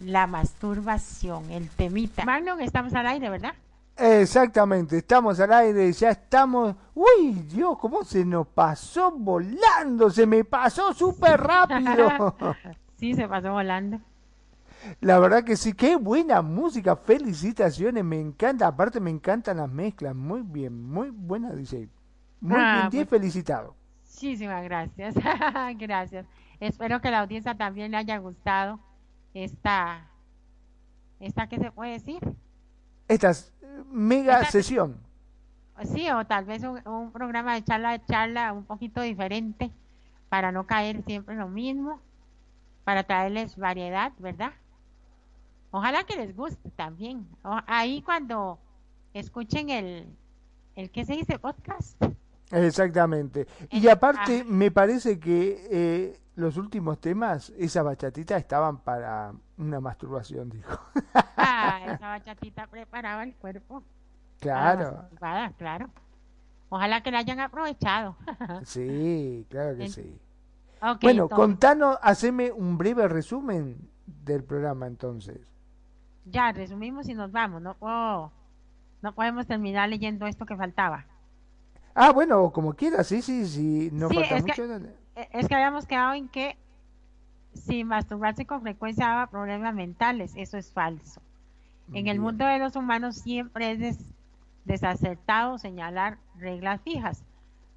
[0.00, 2.24] la masturbación, el temita.
[2.24, 3.52] Magnum, estamos al aire, ¿verdad?
[3.96, 6.74] Exactamente, estamos al aire, ya estamos...
[6.94, 12.36] Uy, Dios, cómo se nos pasó volando, se me pasó súper rápido.
[12.96, 14.00] Sí, se pasó volando.
[15.00, 20.14] La verdad que sí, qué buena música, felicitaciones, me encanta, aparte me encantan las mezclas,
[20.14, 21.88] muy bien, muy buena DJ.
[22.42, 23.20] Muy Ah, bien, 10 pues.
[23.20, 23.74] felicitado.
[24.14, 25.14] Muchísimas gracias.
[25.78, 26.26] gracias.
[26.60, 28.78] Espero que la audiencia también le haya gustado
[29.34, 30.08] esta,
[31.20, 32.20] esta que se puede decir.
[33.08, 33.52] Esta es,
[33.90, 34.96] mega Esta- sesión.
[35.84, 39.72] Sí, o tal vez un, un programa de charla de charla un poquito diferente
[40.28, 41.98] para no caer siempre en lo mismo,
[42.84, 44.52] para traerles variedad, ¿verdad?
[45.70, 47.26] Ojalá que les guste también.
[47.42, 48.58] O- ahí cuando
[49.14, 50.06] escuchen el,
[50.76, 52.00] el que se dice podcast,
[52.52, 53.46] Exactamente.
[53.70, 54.48] Y aparte, ah.
[54.48, 60.78] me parece que eh, los últimos temas, esa bachatita, estaban para una masturbación, dijo.
[61.36, 63.82] ah, esa bachatita preparaba el cuerpo.
[64.40, 65.08] Claro,
[65.56, 65.88] claro.
[66.68, 68.16] Ojalá que la hayan aprovechado.
[68.64, 70.18] sí, claro que sí.
[70.80, 75.38] Bueno, entonces, contanos, haceme un breve resumen del programa entonces.
[76.24, 77.62] Ya, resumimos y nos vamos.
[77.62, 78.32] No puedo,
[79.00, 81.06] no podemos terminar leyendo esto que faltaba.
[81.94, 84.68] Ah, bueno, como quieras, sí, sí, sí, no Sí, falta es que- mucho.
[84.68, 84.88] dale.
[85.16, 86.56] Eh, Es que habíamos quedado en que
[87.54, 91.20] si masturbarse con frecuencia daba problemas mentales, eso es falso.
[91.88, 92.20] En el Bien.
[92.20, 94.06] mundo de los humanos siempre es des-
[94.64, 97.22] desacertado señalar reglas fijas.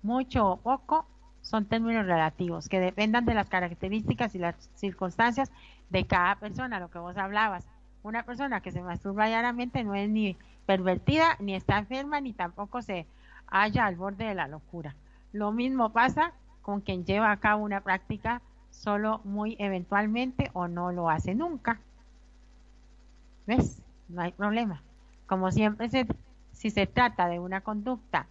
[0.02, 1.06] Mucho o poco
[1.42, 5.52] son términos relativos que dependan de las características y las circunstancias
[5.90, 7.68] de cada persona, lo que vos hablabas.
[8.04, 12.82] Una persona que se masturba diariamente no es ni pervertida, ni está enferma, ni tampoco
[12.82, 13.06] se
[13.48, 14.96] halla al borde de la locura.
[15.32, 20.92] Lo mismo pasa con quien lleva a cabo una práctica solo muy eventualmente o no
[20.92, 21.82] lo hace nunca.
[23.48, 23.82] ¿Ves?
[24.08, 24.84] No hay problema.
[25.26, 26.08] Como siempre, se-
[26.52, 28.28] si se trata de una conducta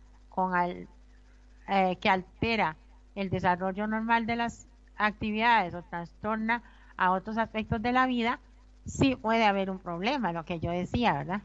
[1.69, 2.77] eh, que altera
[3.15, 6.63] el desarrollo normal de las actividades o trastorna
[6.97, 8.41] a otros aspectos de la vida,
[8.85, 11.43] sí puede haber un problema, lo que yo decía, ¿verdad?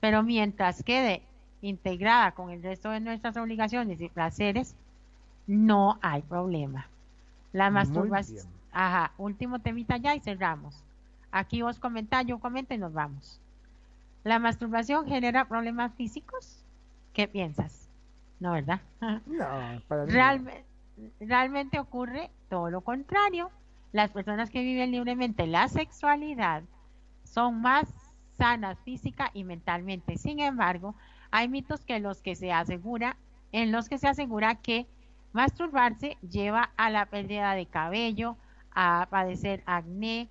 [0.00, 1.28] Pero mientras quede
[1.64, 4.74] integrada con el resto de nuestras obligaciones y placeres,
[5.46, 6.86] no hay problema.
[7.52, 8.46] La masturbación.
[8.72, 10.82] Ajá, último temita ya y cerramos.
[11.30, 13.40] Aquí vos comentás, yo comento y nos vamos.
[14.24, 16.58] ¿La masturbación genera problemas físicos?
[17.12, 17.88] ¿Qué piensas?
[18.40, 18.80] No, ¿verdad?
[19.26, 20.12] No, para mí.
[20.12, 20.14] no.
[20.14, 20.64] Realme-
[21.20, 23.50] realmente ocurre todo lo contrario.
[23.92, 26.62] Las personas que viven libremente la sexualidad
[27.24, 27.86] son más
[28.36, 30.16] sanas física y mentalmente.
[30.18, 30.94] Sin embargo,
[31.34, 33.16] hay mitos que los que se asegura,
[33.50, 34.86] en los que se asegura que
[35.32, 38.36] masturbarse lleva a la pérdida de cabello,
[38.70, 40.28] a padecer acné,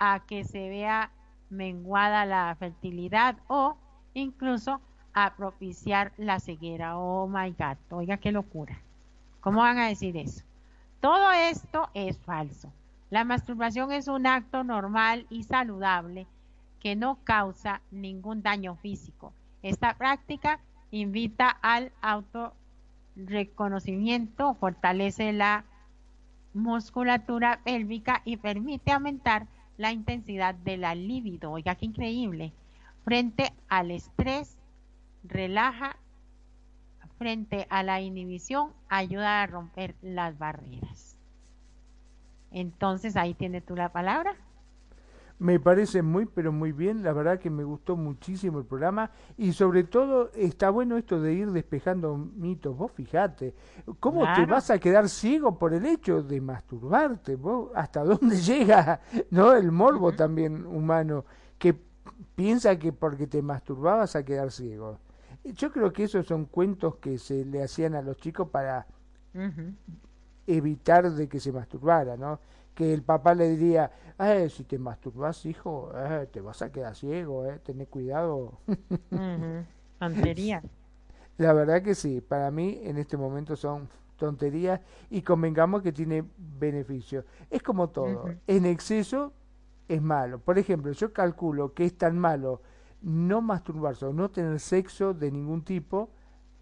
[0.00, 1.12] a que se vea
[1.50, 3.76] menguada la fertilidad o
[4.12, 4.80] incluso
[5.14, 6.98] a propiciar la ceguera.
[6.98, 8.76] Oh my God, oiga qué locura.
[9.40, 10.42] ¿Cómo van a decir eso?
[11.00, 12.72] Todo esto es falso.
[13.10, 16.26] La masturbación es un acto normal y saludable
[16.80, 19.32] que no causa ningún daño físico.
[19.62, 20.60] Esta práctica
[20.90, 25.64] invita al autorreconocimiento, fortalece la
[26.54, 31.50] musculatura pélvica y permite aumentar la intensidad de la libido.
[31.52, 32.52] Oiga, qué increíble.
[33.04, 34.56] Frente al estrés,
[35.24, 35.96] relaja.
[37.16, 41.16] Frente a la inhibición, ayuda a romper las barreras.
[42.52, 44.36] Entonces, ahí tienes tú la palabra.
[45.38, 47.02] Me parece muy, pero muy bien.
[47.02, 49.10] La verdad que me gustó muchísimo el programa.
[49.36, 52.76] Y sobre todo, está bueno esto de ir despejando mitos.
[52.76, 53.54] Vos fijate,
[54.00, 57.36] ¿cómo te vas a quedar ciego por el hecho de masturbarte?
[57.36, 59.00] ¿Vos hasta dónde llega
[59.30, 61.24] no el morbo también humano?
[61.56, 61.76] Que
[62.34, 64.98] piensa que porque te masturbabas a quedar ciego.
[65.44, 68.86] Yo creo que esos son cuentos que se le hacían a los chicos para
[70.46, 72.40] evitar de que se masturbara, ¿no?
[72.78, 73.90] Que el papá le diría,
[74.20, 78.60] eh, si te masturbas, hijo, eh, te vas a quedar ciego, eh, tené cuidado.
[79.10, 79.64] Ujú.
[79.98, 80.62] Tonterías.
[81.38, 84.80] La verdad que sí, para mí en este momento son tonterías
[85.10, 87.24] y convengamos que tiene beneficio.
[87.50, 89.32] Es como todo, en exceso
[89.88, 90.38] es malo.
[90.38, 92.62] Por ejemplo, yo calculo que es tan malo
[93.02, 96.10] no masturbarse o no tener sexo de ningún tipo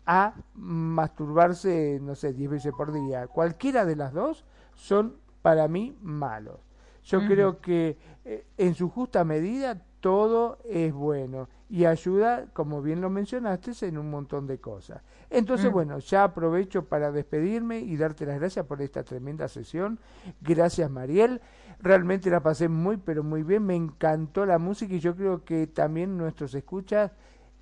[0.07, 3.27] a masturbarse, no sé, 10 veces por día.
[3.27, 6.59] Cualquiera de las dos son para mí malos.
[7.05, 13.01] Yo creo que eh, en su justa medida todo es bueno y ayuda, como bien
[13.01, 15.03] lo mencionaste, en un montón de cosas.
[15.31, 15.75] Entonces, Ujú.
[15.75, 20.01] bueno, ya aprovecho para despedirme y darte las gracias por esta tremenda sesión.
[20.41, 21.41] Gracias, Mariel.
[21.79, 23.63] Realmente la pasé muy, pero muy bien.
[23.65, 27.13] Me encantó la música y yo creo que también nuestros escuchas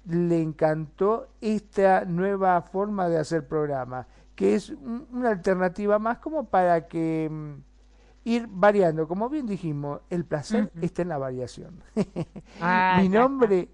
[0.07, 6.45] le encantó esta nueva forma de hacer programa, que es un- una alternativa más como
[6.49, 7.74] para que mm,
[8.25, 9.07] ir variando.
[9.07, 11.83] Como bien dijimos, el placer está en la variación.
[12.61, 13.29] Ah, Mi exacto.
[13.29, 13.69] nombre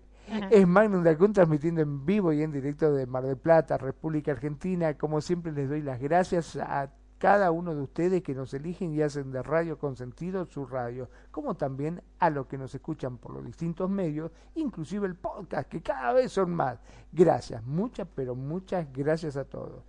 [0.50, 4.96] es Magnum Dacun, transmitiendo en vivo y en directo de Mar del Plata, República Argentina.
[4.96, 9.02] Como siempre, les doy las gracias a cada uno de ustedes que nos eligen y
[9.02, 13.44] hacen de Radio Consentido su radio, como también a los que nos escuchan por los
[13.44, 16.78] distintos medios, inclusive el podcast, que cada vez son más.
[17.12, 19.84] Gracias, muchas, pero muchas gracias a todos.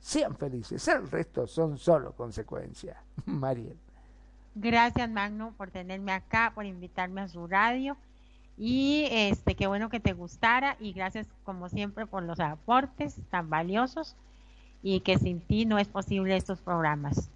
[0.00, 2.96] Sean felices, el resto son solo consecuencias.
[3.26, 3.76] Mariel.
[4.54, 7.96] Gracias, Magno, por tenerme acá, por invitarme a su radio.
[8.58, 10.76] Y este, qué bueno que te gustara.
[10.80, 14.16] Y gracias, como siempre, por los aportes tan valiosos.
[14.82, 17.30] Y que sin ti no es posible estos programas.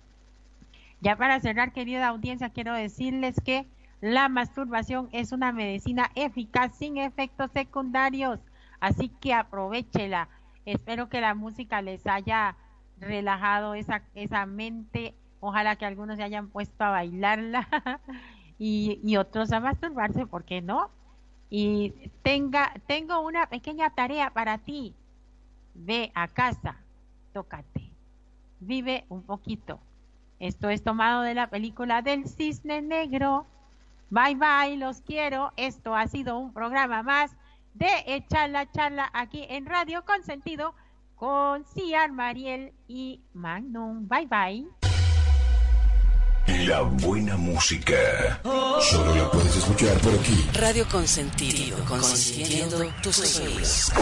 [1.01, 3.67] Ya para cerrar, querida audiencia, quiero decirles que
[4.01, 8.41] la masturbación es una medicina eficaz sin efectos secundarios.
[8.81, 10.29] Así que aprovechela.
[10.65, 12.57] Espero que la música les haya
[12.99, 15.15] relajado esa, esa mente.
[15.41, 17.69] Ojalá que algunos se hayan puesto a bailarla.
[18.59, 20.91] y, y otros a masturbarse, ¿por qué no?
[21.51, 21.93] Y
[22.23, 24.95] tenga, tengo una pequeña tarea para ti.
[25.75, 26.77] Ve a casa,
[27.33, 27.91] tócate,
[28.61, 29.81] vive un poquito.
[30.39, 33.47] Esto es tomado de la película del cisne negro.
[34.11, 35.53] Bye bye, los quiero.
[35.57, 37.37] Esto ha sido un programa más
[37.75, 40.75] de Echar la Charla aquí en Radio Consentido
[41.15, 44.09] con Ciar, Mariel y Magnum.
[44.09, 44.67] Bye bye.
[46.67, 47.95] La buena música.
[48.81, 50.47] Solo la puedes escuchar por aquí.
[50.53, 53.93] Radio Consentido, consintiendo tus sueños.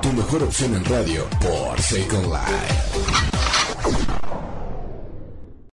[0.00, 3.33] Tu mejor opción en radio por Second Life.